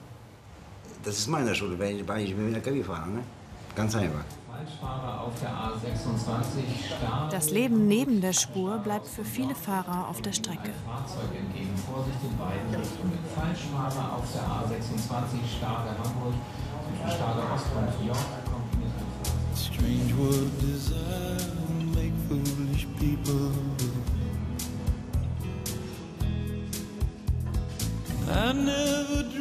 Das 1.04 1.16
ist 1.16 1.28
meine 1.28 1.54
Schuld, 1.54 1.78
weil 1.78 2.00
ich, 2.00 2.08
weil 2.08 2.24
ich 2.24 2.34
bin 2.34 2.52
LKW 2.52 2.82
fahre, 2.82 3.08
ne? 3.08 3.22
Ganz 3.76 3.94
einfach. 3.94 4.24
Falschfahrer 4.50 5.20
auf 5.20 5.32
der 5.40 5.50
A26. 5.50 7.30
Das 7.30 7.50
Leben 7.50 7.86
neben 7.86 8.20
der 8.20 8.32
Spur 8.32 8.78
bleibt 8.78 9.06
für 9.06 9.24
viele 9.24 9.54
Fahrer 9.54 10.08
auf 10.08 10.22
der 10.22 10.32
Strecke. 10.32 10.70
Strange 19.54 20.12
world 20.14 20.60
desire 20.60 21.38
will 21.68 21.86
make 21.94 22.12
foolish 22.28 22.86
people 22.98 23.52
I 28.28 28.52
never 28.52 29.35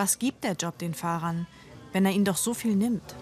Was 0.00 0.18
gibt 0.18 0.44
der 0.44 0.54
Job 0.54 0.78
den 0.78 0.94
Fahrern, 0.94 1.46
wenn 1.92 2.06
er 2.06 2.12
ihnen 2.12 2.24
doch 2.24 2.38
so 2.38 2.54
viel 2.54 2.74
nimmt? 2.74 3.14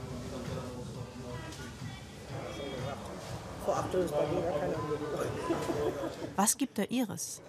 Vorab, 3.65 3.91
das 3.91 4.05
ist 4.05 4.13
bei 4.13 4.25
mir 4.29 4.43
gar 4.43 4.61
keine 4.61 4.75
Was 6.37 6.57
gibt 6.57 6.79
er 6.79 6.89
Iris? 6.89 7.43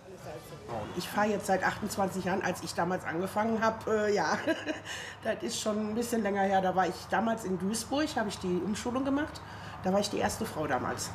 Ich 0.97 1.07
fahre 1.07 1.27
jetzt 1.27 1.45
seit 1.45 1.63
28 1.63 2.25
Jahren, 2.25 2.41
als 2.41 2.63
ich 2.63 2.73
damals 2.73 3.05
angefangen 3.05 3.61
habe. 3.61 4.07
Äh, 4.07 4.15
ja, 4.15 4.35
das 5.23 5.43
ist 5.43 5.61
schon 5.61 5.91
ein 5.91 5.93
bisschen 5.93 6.23
länger 6.23 6.41
her. 6.41 6.61
Da 6.61 6.75
war 6.75 6.87
ich 6.87 6.95
damals 7.11 7.45
in 7.45 7.59
Duisburg, 7.59 8.07
habe 8.15 8.29
ich 8.29 8.39
die 8.39 8.59
Umschulung 8.65 9.05
gemacht. 9.05 9.41
Da 9.83 9.93
war 9.93 9.99
ich 9.99 10.09
die 10.09 10.17
erste 10.17 10.47
Frau 10.47 10.65
damals. 10.65 11.11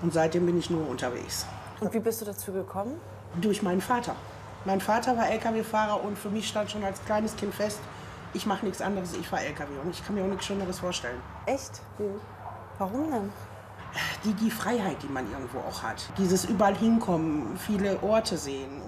Und 0.00 0.12
seitdem 0.12 0.46
bin 0.46 0.56
ich 0.60 0.70
nur 0.70 0.88
unterwegs. 0.88 1.44
Und 1.80 1.92
wie 1.92 1.98
bist 1.98 2.20
du 2.20 2.24
dazu 2.24 2.52
gekommen? 2.52 3.00
Durch 3.40 3.64
meinen 3.64 3.80
Vater. 3.80 4.14
Mein 4.66 4.80
Vater 4.80 5.16
war 5.16 5.28
LKW-Fahrer 5.28 6.02
und 6.02 6.18
für 6.18 6.28
mich 6.28 6.48
stand 6.48 6.72
schon 6.72 6.82
als 6.82 7.02
kleines 7.04 7.36
Kind 7.36 7.54
fest, 7.54 7.78
ich 8.34 8.46
mache 8.46 8.66
nichts 8.66 8.82
anderes, 8.82 9.14
ich 9.14 9.28
fahre 9.28 9.44
LKW. 9.44 9.78
Und 9.82 9.90
ich 9.90 10.04
kann 10.04 10.16
mir 10.16 10.24
auch 10.24 10.28
nichts 10.28 10.44
Schöneres 10.44 10.80
vorstellen. 10.80 11.20
Echt? 11.46 11.80
Warum 12.78 13.10
denn? 13.12 13.32
Die, 14.24 14.34
die 14.34 14.50
Freiheit, 14.50 14.96
die 15.02 15.06
man 15.06 15.30
irgendwo 15.30 15.60
auch 15.60 15.84
hat. 15.84 16.10
Dieses 16.18 16.44
überall 16.46 16.74
hinkommen, 16.74 17.56
viele 17.56 18.02
Orte 18.02 18.36
sehen. 18.36 18.82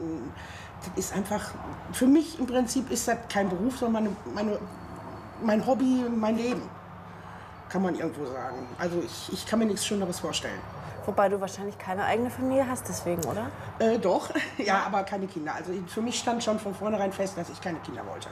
Das 0.80 1.04
ist 1.04 1.14
einfach, 1.14 1.52
für 1.92 2.08
mich 2.08 2.40
im 2.40 2.46
Prinzip 2.46 2.90
ist 2.90 3.06
das 3.06 3.16
kein 3.28 3.48
Beruf, 3.48 3.78
sondern 3.78 4.04
meine, 4.04 4.16
meine, 4.34 4.58
mein 5.42 5.64
Hobby, 5.64 6.04
mein 6.10 6.36
Leben. 6.36 6.62
Kann 7.68 7.82
man 7.82 7.94
irgendwo 7.94 8.26
sagen. 8.26 8.66
Also 8.78 9.00
ich, 9.00 9.32
ich 9.32 9.46
kann 9.46 9.60
mir 9.60 9.66
nichts 9.66 9.86
Schöneres 9.86 10.18
vorstellen. 10.18 10.60
Wobei 11.08 11.30
du 11.30 11.40
wahrscheinlich 11.40 11.78
keine 11.78 12.04
eigene 12.04 12.28
Familie 12.28 12.68
hast, 12.68 12.86
deswegen, 12.86 13.24
oder? 13.24 13.46
Äh, 13.78 13.98
doch, 13.98 14.28
ja, 14.58 14.82
aber 14.84 15.04
keine 15.04 15.26
Kinder. 15.26 15.54
Also 15.54 15.72
für 15.86 16.02
mich 16.02 16.18
stand 16.18 16.44
schon 16.44 16.58
von 16.58 16.74
vornherein 16.74 17.14
fest, 17.14 17.38
dass 17.38 17.48
ich 17.48 17.58
keine 17.62 17.78
Kinder 17.78 18.06
wollte. 18.06 18.28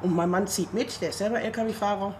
Und 0.00 0.14
mein 0.14 0.30
Mann 0.30 0.46
zieht 0.46 0.72
mit, 0.72 1.00
der 1.00 1.08
ist 1.08 1.18
selber 1.18 1.40
LKW-Fahrer. 1.40 2.14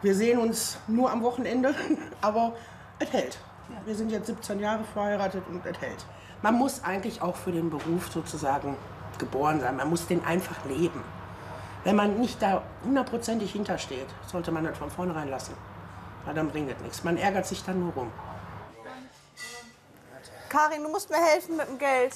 Wir 0.00 0.14
sehen 0.14 0.38
uns 0.38 0.78
nur 0.86 1.12
am 1.12 1.22
Wochenende, 1.22 1.74
aber 2.22 2.54
es 2.98 3.12
hält. 3.12 3.36
Wir 3.84 3.94
sind 3.94 4.10
jetzt 4.10 4.26
17 4.28 4.58
Jahre 4.58 4.84
verheiratet 4.84 5.44
und 5.50 5.66
es 5.66 5.78
hält. 5.82 6.06
Man 6.40 6.54
muss 6.54 6.82
eigentlich 6.82 7.20
auch 7.20 7.36
für 7.36 7.52
den 7.52 7.68
Beruf 7.68 8.10
sozusagen 8.10 8.74
geboren 9.18 9.60
sein. 9.60 9.76
Man 9.76 9.90
muss 9.90 10.06
den 10.06 10.24
einfach 10.24 10.64
leben. 10.64 11.04
Wenn 11.84 11.96
man 11.96 12.18
nicht 12.20 12.40
da 12.40 12.62
hundertprozentig 12.82 13.52
hintersteht, 13.52 14.06
sollte 14.26 14.50
man 14.50 14.64
das 14.64 14.78
von 14.78 14.90
vornherein 14.90 15.28
lassen. 15.28 15.52
Weil 16.24 16.32
dann 16.32 16.48
bringt 16.48 16.70
es 16.70 16.80
nichts. 16.80 17.04
Man 17.04 17.18
ärgert 17.18 17.44
sich 17.46 17.62
dann 17.64 17.80
nur 17.80 17.92
rum. 17.92 18.10
Karin, 20.54 20.84
du 20.84 20.88
musst 20.88 21.10
mir 21.10 21.16
helfen 21.16 21.56
mit 21.56 21.66
dem 21.66 21.78
Geld. 21.78 22.14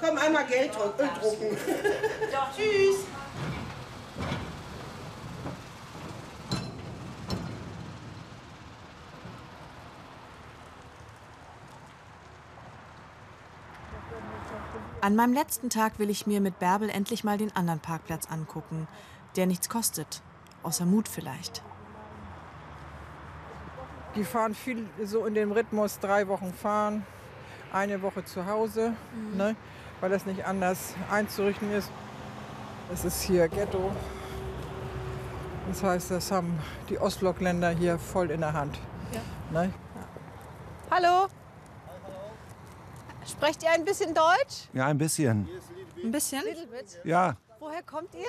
Komm, 0.00 0.16
einmal 0.16 0.46
Geld 0.46 0.70
äh, 0.70 1.20
drucken. 1.20 1.58
Doch, 2.32 2.56
tschüss. 2.56 3.04
An 15.02 15.16
meinem 15.16 15.34
letzten 15.34 15.68
Tag 15.68 15.98
will 15.98 16.08
ich 16.08 16.26
mir 16.26 16.40
mit 16.40 16.58
Bärbel 16.58 16.88
endlich 16.88 17.24
mal 17.24 17.36
den 17.36 17.54
anderen 17.54 17.80
Parkplatz 17.80 18.26
angucken, 18.30 18.88
der 19.36 19.44
nichts 19.44 19.68
kostet, 19.68 20.22
außer 20.62 20.86
Mut 20.86 21.08
vielleicht. 21.08 21.62
Die 24.16 24.24
fahren 24.24 24.54
viel 24.54 24.86
so 25.04 25.26
in 25.26 25.34
dem 25.34 25.52
Rhythmus, 25.52 25.98
drei 25.98 26.28
Wochen 26.28 26.52
fahren, 26.52 27.04
eine 27.72 28.00
Woche 28.02 28.24
zu 28.24 28.46
Hause, 28.46 28.94
ne, 29.36 29.56
weil 30.00 30.10
das 30.10 30.24
nicht 30.26 30.44
anders 30.44 30.94
einzurichten 31.10 31.72
ist. 31.72 31.90
Es 32.92 33.04
ist 33.04 33.22
hier 33.22 33.48
Ghetto. 33.48 33.90
Das 35.68 35.82
heißt, 35.82 36.10
das 36.10 36.30
haben 36.30 36.58
die 36.88 36.98
Ostblockländer 36.98 37.70
hier 37.70 37.98
voll 37.98 38.30
in 38.30 38.40
der 38.40 38.52
Hand. 38.52 38.78
Ne? 39.50 39.72
Hallo. 40.90 41.26
Sprecht 43.26 43.62
ihr 43.62 43.70
ein 43.70 43.84
bisschen 43.84 44.14
Deutsch? 44.14 44.68
Ja, 44.74 44.86
ein 44.86 44.98
bisschen. 44.98 45.48
Ein 46.02 46.12
bisschen? 46.12 46.42
Ja, 47.04 47.36
Woher 47.64 47.82
kommt 47.82 48.14
ihr? 48.14 48.26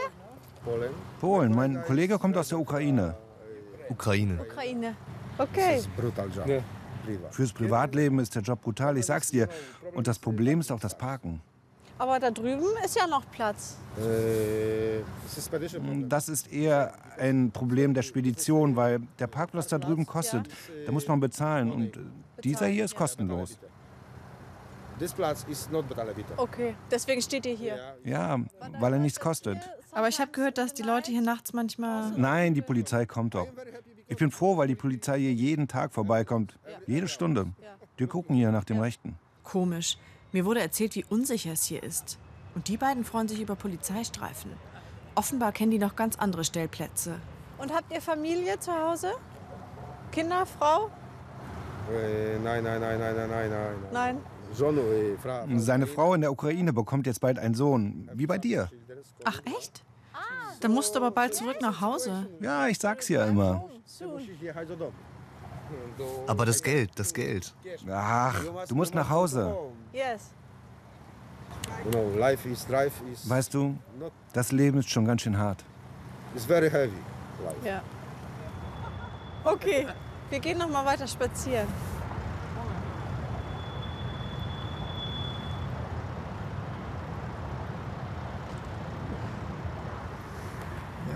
Polen. 1.20 1.54
Mein 1.54 1.84
Kollege 1.84 2.18
kommt 2.18 2.38
aus 2.38 2.48
der 2.48 2.58
Ukraine. 2.58 3.18
Ukraine. 3.90 4.40
Ukraine. 4.42 4.96
Okay. 5.38 5.82
Fürs 7.32 7.54
Privatleben 7.54 8.20
ist 8.20 8.34
der 8.36 8.42
Job 8.42 8.62
brutal, 8.62 8.98
ich 8.98 9.06
sag's 9.06 9.30
dir. 9.30 9.48
Und 9.94 10.08
das 10.08 10.18
Problem 10.18 10.60
ist 10.60 10.72
auch 10.72 10.80
das 10.80 10.98
Parken. 10.98 11.42
Aber 11.98 12.20
da 12.20 12.30
drüben 12.30 12.66
ist 12.84 12.98
ja 12.98 13.08
noch 13.08 13.30
Platz. 13.32 13.78
Das 16.10 16.30
ist 16.30 16.52
eher 16.52 16.94
ein 17.18 17.52
Problem 17.52 17.94
der 17.94 18.02
Spedition, 18.02 18.76
weil 18.76 19.00
der 19.20 19.28
Parkplatz 19.28 19.68
da 19.68 19.78
drüben 19.78 20.06
kostet. 20.06 20.48
Da 20.86 20.92
muss 20.92 21.08
man 21.08 21.20
bezahlen. 21.22 21.72
Und 21.72 21.96
äh, 21.96 22.02
dieser 22.44 22.68
hier 22.68 22.86
ist 22.86 22.96
kostenlos. 22.96 23.58
Okay, 26.38 26.76
deswegen 26.92 27.22
steht 27.22 27.46
ihr 27.46 27.56
hier. 27.56 27.96
Ja, 28.04 28.40
weil 28.80 28.94
er 28.94 29.00
nichts 29.00 29.20
kostet. 29.20 29.58
Aber 29.92 30.10
ich 30.10 30.20
habe 30.20 30.32
gehört, 30.32 30.58
dass 30.58 30.74
die 30.74 30.84
Leute 30.84 31.12
hier 31.12 31.22
nachts 31.22 31.54
manchmal. 31.54 32.12
Nein, 32.18 32.54
die 32.54 32.62
Polizei 32.62 33.06
kommt 33.06 33.36
doch. 33.36 33.48
Ich 34.08 34.18
bin 34.18 34.32
froh, 34.32 34.58
weil 34.58 34.68
die 34.68 34.76
Polizei 34.76 35.20
hier 35.20 35.34
jeden 35.34 35.68
Tag 35.68 35.94
vorbeikommt. 35.94 36.60
Jede 36.86 37.08
Stunde. 37.08 37.48
Die 38.00 38.08
gucken 38.08 38.36
hier 38.36 38.52
nach 38.52 38.64
dem 38.64 38.80
Rechten. 38.80 39.18
Komisch. 39.44 39.98
Mir 40.32 40.46
wurde 40.46 40.60
erzählt, 40.60 40.96
wie 40.96 41.06
unsicher 41.06 41.54
es 41.54 41.64
hier 41.64 41.82
ist. 41.82 42.20
Und 42.56 42.68
die 42.68 42.78
beiden 42.78 43.04
freuen 43.04 43.28
sich 43.28 43.42
über 43.42 43.56
Polizeistreifen. 43.56 44.52
Offenbar 45.16 45.52
kennen 45.52 45.72
die 45.72 45.80
noch 45.80 45.96
ganz 45.96 46.18
andere 46.18 46.44
Stellplätze. 46.44 47.20
Und 47.58 47.74
habt 47.74 47.92
ihr 47.94 48.02
Familie 48.02 48.60
zu 48.60 48.72
Hause? 48.72 49.12
Kinder, 50.12 50.46
Frau? 50.46 50.92
Nein, 52.44 52.64
nein, 52.64 52.64
nein, 52.64 53.00
nein, 53.00 53.00
nein, 53.00 53.30
nein, 53.30 53.50
nein. 53.92 54.18
Nein. 55.52 55.60
Seine 55.60 55.88
Frau 55.88 56.14
in 56.14 56.22
der 56.22 56.32
Ukraine 56.32 56.74
bekommt 56.74 57.08
jetzt 57.08 57.22
bald 57.22 57.40
einen 57.40 57.56
Sohn. 57.56 58.10
Wie 58.14 58.28
bei 58.28 58.38
dir. 58.38 58.70
Ach, 59.24 59.42
echt? 59.58 59.84
Dann 60.66 60.74
musst 60.74 60.96
du 60.96 60.98
aber 60.98 61.12
bald 61.12 61.36
zurück 61.36 61.58
nach 61.62 61.80
Hause. 61.80 62.28
Ja, 62.40 62.66
ich 62.68 62.80
sag's 62.80 63.08
ja 63.08 63.24
immer. 63.26 63.66
Aber 66.26 66.44
das 66.48 66.64
Geld, 66.64 66.90
das 66.96 67.14
Geld. 67.14 67.54
Ach, 67.88 68.42
du 68.68 68.74
musst 68.74 68.96
nach 68.96 69.08
Hause. 69.08 69.56
Weißt 73.26 73.54
du, 73.54 73.78
das 74.34 74.52
Leben 74.52 74.80
ist 74.80 74.90
schon 74.90 75.06
ganz 75.06 75.22
schön 75.22 75.38
hart. 75.38 75.64
Ja. 77.64 77.84
Okay, 79.44 79.86
wir 80.32 80.40
gehen 80.40 80.58
noch 80.58 80.70
mal 80.70 80.84
weiter 80.84 81.06
spazieren. 81.06 81.68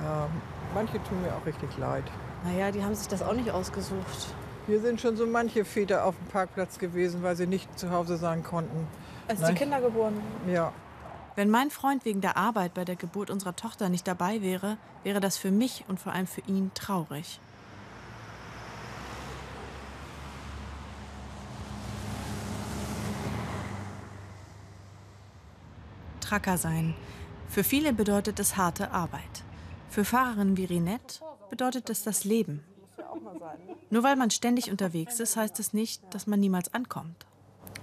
Ja, 0.09 0.27
manche 0.79 1.03
tun 1.03 1.21
mir 1.21 1.35
auch 1.35 1.45
richtig 1.45 1.77
leid. 1.77 2.05
Naja, 2.45 2.71
die 2.71 2.81
haben 2.81 2.95
sich 2.95 3.09
das 3.09 3.21
auch 3.21 3.33
nicht 3.33 3.51
ausgesucht. 3.51 4.33
Hier 4.65 4.79
sind 4.79 5.01
schon 5.01 5.17
so 5.17 5.25
manche 5.25 5.65
Väter 5.65 6.05
auf 6.05 6.15
dem 6.15 6.27
Parkplatz 6.27 6.79
gewesen, 6.79 7.21
weil 7.21 7.35
sie 7.35 7.47
nicht 7.47 7.77
zu 7.77 7.91
Hause 7.91 8.15
sein 8.15 8.43
konnten. 8.43 8.87
Als 9.27 9.39
die 9.39 9.45
Nein? 9.45 9.55
Kinder 9.55 9.81
geboren 9.81 10.15
wurden. 10.15 10.53
Ja. 10.53 10.71
Wenn 11.35 11.49
mein 11.49 11.69
Freund 11.69 12.05
wegen 12.05 12.21
der 12.21 12.37
Arbeit 12.37 12.73
bei 12.73 12.85
der 12.85 12.95
Geburt 12.95 13.29
unserer 13.29 13.57
Tochter 13.57 13.89
nicht 13.89 14.07
dabei 14.07 14.41
wäre, 14.41 14.77
wäre 15.03 15.19
das 15.19 15.37
für 15.37 15.51
mich 15.51 15.83
und 15.89 15.99
vor 15.99 16.13
allem 16.13 16.27
für 16.27 16.41
ihn 16.41 16.71
traurig. 16.75 17.41
Tracker 26.21 26.57
sein. 26.57 26.95
Für 27.49 27.65
viele 27.65 27.91
bedeutet 27.91 28.39
es 28.39 28.55
harte 28.55 28.91
Arbeit. 28.91 29.43
Für 29.89 30.05
Fahrerinnen 30.05 30.55
wie 30.55 30.65
Rinette 30.65 31.19
bedeutet 31.49 31.89
es 31.89 32.03
das 32.03 32.23
Leben. 32.23 32.63
Nur 33.89 34.03
weil 34.03 34.15
man 34.15 34.29
ständig 34.29 34.69
unterwegs 34.69 35.19
ist, 35.19 35.35
heißt 35.35 35.59
es 35.59 35.73
nicht, 35.73 36.01
dass 36.13 36.27
man 36.27 36.39
niemals 36.39 36.73
ankommt. 36.73 37.25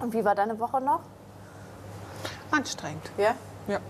Und 0.00 0.14
wie 0.14 0.24
war 0.24 0.36
deine 0.36 0.58
Woche 0.60 0.80
noch? 0.80 1.00
Anstrengend. 2.52 3.10
Ja? 3.18 3.34
Ja. 3.66 3.80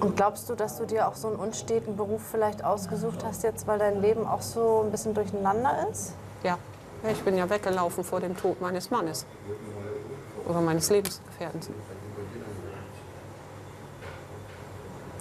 Und 0.00 0.16
glaubst 0.16 0.50
du, 0.50 0.54
dass 0.54 0.76
du 0.76 0.86
dir 0.86 1.08
auch 1.08 1.14
so 1.14 1.28
einen 1.28 1.36
unsteten 1.36 1.96
Beruf 1.96 2.22
vielleicht 2.30 2.62
ausgesucht 2.62 3.24
hast 3.24 3.42
jetzt, 3.42 3.66
weil 3.66 3.78
dein 3.78 4.02
Leben 4.02 4.26
auch 4.26 4.42
so 4.42 4.82
ein 4.84 4.90
bisschen 4.90 5.14
durcheinander 5.14 5.88
ist? 5.90 6.12
Ja. 6.42 6.58
Ich 7.10 7.22
bin 7.22 7.36
ja 7.36 7.48
weggelaufen 7.48 8.04
vor 8.04 8.20
dem 8.20 8.36
Tod 8.36 8.60
meines 8.60 8.90
Mannes. 8.90 9.26
Oder 10.46 10.60
meines 10.60 10.90
Lebensgefährtens. 10.90 11.70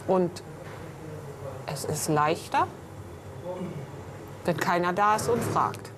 Und 0.08 0.44
es 1.72 1.86
ist 1.86 2.10
leichter, 2.10 2.68
wenn 4.46 4.58
keiner 4.58 4.94
da 4.94 5.16
ist 5.16 5.30
und 5.30 5.42
fragt. 5.42 5.92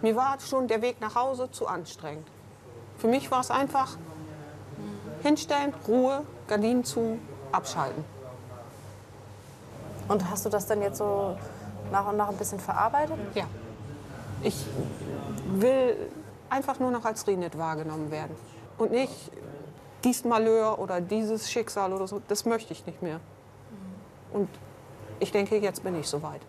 Mir 0.00 0.16
war 0.16 0.38
schon 0.40 0.68
der 0.68 0.82
Weg 0.82 1.00
nach 1.00 1.14
Hause 1.14 1.50
zu 1.50 1.66
anstrengend. 1.66 2.26
Für 2.98 3.08
mich 3.08 3.30
war 3.30 3.40
es 3.40 3.50
einfach 3.50 3.96
hinstellen, 5.22 5.74
Ruhe, 5.86 6.22
Gardinen 6.46 6.84
zu, 6.84 7.18
abschalten. 7.52 8.04
Und 10.08 10.30
hast 10.30 10.46
du 10.46 10.48
das 10.48 10.66
dann 10.66 10.80
jetzt 10.80 10.98
so 10.98 11.36
nach 11.90 12.08
und 12.08 12.16
nach 12.16 12.28
ein 12.28 12.36
bisschen 12.36 12.60
verarbeitet? 12.60 13.16
Ja. 13.34 13.44
Ich 14.42 14.66
will 15.52 15.96
einfach 16.48 16.78
nur 16.78 16.90
noch 16.90 17.04
als 17.04 17.26
Rinet 17.26 17.58
wahrgenommen 17.58 18.10
werden. 18.10 18.34
Und 18.78 18.92
nicht 18.92 19.30
dies 20.04 20.24
Malheur 20.24 20.78
oder 20.78 21.00
dieses 21.00 21.50
Schicksal 21.50 21.92
oder 21.92 22.06
so. 22.06 22.22
Das 22.28 22.44
möchte 22.44 22.72
ich 22.72 22.86
nicht 22.86 23.02
mehr. 23.02 23.20
Und 24.32 24.48
ich 25.20 25.32
denke, 25.32 25.58
jetzt 25.58 25.82
bin 25.82 25.98
ich 25.98 26.08
soweit. 26.08 26.40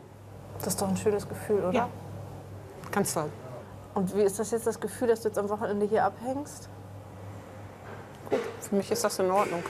Das 0.60 0.68
ist 0.68 0.82
doch 0.82 0.90
ein 0.90 0.98
schönes 0.98 1.28
Gefühl, 1.28 1.60
oder? 1.60 1.72
Ja. 1.72 1.90
Ganz 2.92 3.14
toll. 3.14 3.30
Und 3.94 4.16
wie 4.16 4.22
ist 4.22 4.40
das 4.40 4.52
jetzt 4.52 4.68
das 4.68 4.80
Gefühl, 4.80 5.08
dass 5.08 5.22
du 5.22 5.30
jetzt 5.30 5.38
am 5.38 5.50
Wochenende 5.50 5.86
hier 5.86 6.04
abhängst? 6.06 6.70
Gut, 8.30 8.40
für 8.62 8.76
mich 8.76 8.92
ist 8.92 9.04
das 9.04 9.18
in 9.20 9.32
Ordnung. 9.32 9.64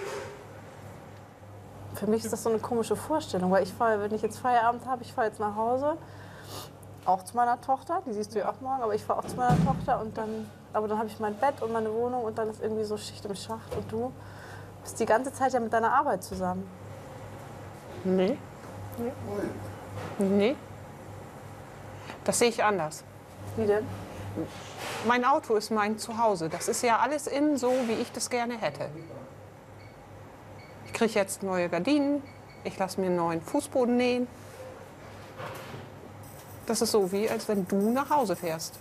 Für 1.96 2.08
mich 2.08 2.24
ist 2.24 2.32
das 2.32 2.44
so 2.44 2.50
eine 2.50 2.60
komische 2.60 2.96
Vorstellung, 2.96 3.52
weil 3.52 3.64
ich 3.64 3.74
fahre, 3.74 4.02
wenn 4.02 4.14
ich 4.14 4.22
jetzt 4.22 4.40
Feierabend 4.40 4.86
habe, 4.86 5.04
ich 5.04 5.14
fahre 5.14 5.28
jetzt 5.28 5.40
nach 5.40 5.56
Hause, 5.56 5.98
auch 7.06 7.24
zu 7.24 7.36
meiner 7.36 7.60
Tochter, 7.62 8.02
die 8.06 8.14
siehst 8.14 8.36
du 8.36 8.40
ja 8.40 8.50
auch 8.50 8.62
morgen, 8.62 8.84
aber 8.84 8.94
ich 8.94 9.04
fahre 9.04 9.20
auch 9.20 9.26
zu 9.26 9.36
meiner 9.36 9.58
Tochter 9.66 10.00
und 10.00 10.18
dann, 10.18 10.50
aber 10.74 10.88
dann 10.88 10.98
habe 10.98 11.08
ich 11.08 11.20
mein 11.20 11.36
Bett 11.36 11.62
und 11.62 11.72
meine 11.74 11.92
Wohnung 11.94 12.24
und 12.24 12.38
dann 12.38 12.50
ist 12.50 12.62
irgendwie 12.62 12.84
so 12.84 12.98
Schicht 12.98 13.26
im 13.26 13.36
Schacht 13.36 13.76
und 13.76 13.92
du 13.92 14.12
bist 14.84 15.00
die 15.00 15.06
ganze 15.06 15.34
Zeit 15.34 15.54
ja 15.54 15.60
mit 15.60 15.74
deiner 15.74 15.92
Arbeit 15.92 16.24
zusammen. 16.24 16.70
Nee. 19.00 20.26
Nee. 20.26 20.56
Das 22.24 22.40
sehe 22.40 22.50
ich 22.50 22.64
anders. 22.64 23.04
Wie 23.56 23.66
denn? 23.66 23.86
Mein 25.08 25.26
Auto 25.26 25.56
ist 25.56 25.72
mein 25.72 25.98
Zuhause. 25.98 26.50
Das 26.50 26.68
ist 26.68 26.84
ja 26.84 27.00
alles 27.00 27.28
innen 27.28 27.58
so, 27.58 27.72
wie 27.88 27.94
ich 27.94 28.12
das 28.12 28.30
gerne 28.30 28.58
hätte. 28.58 28.90
Ich 30.86 30.94
kriege 30.94 31.14
jetzt 31.14 31.44
neue 31.44 31.70
Gardinen. 31.70 32.22
Ich 32.64 32.78
lasse 32.78 33.00
mir 33.00 33.08
einen 33.08 33.16
neuen 33.16 33.42
Fußboden 33.42 33.96
nähen. 33.96 34.28
Das 36.66 36.82
ist 36.82 36.92
so, 36.92 37.12
wie 37.12 37.30
als 37.30 37.48
wenn 37.48 37.68
du 37.68 37.90
nach 37.90 38.10
Hause 38.10 38.36
fährst. 38.36 38.78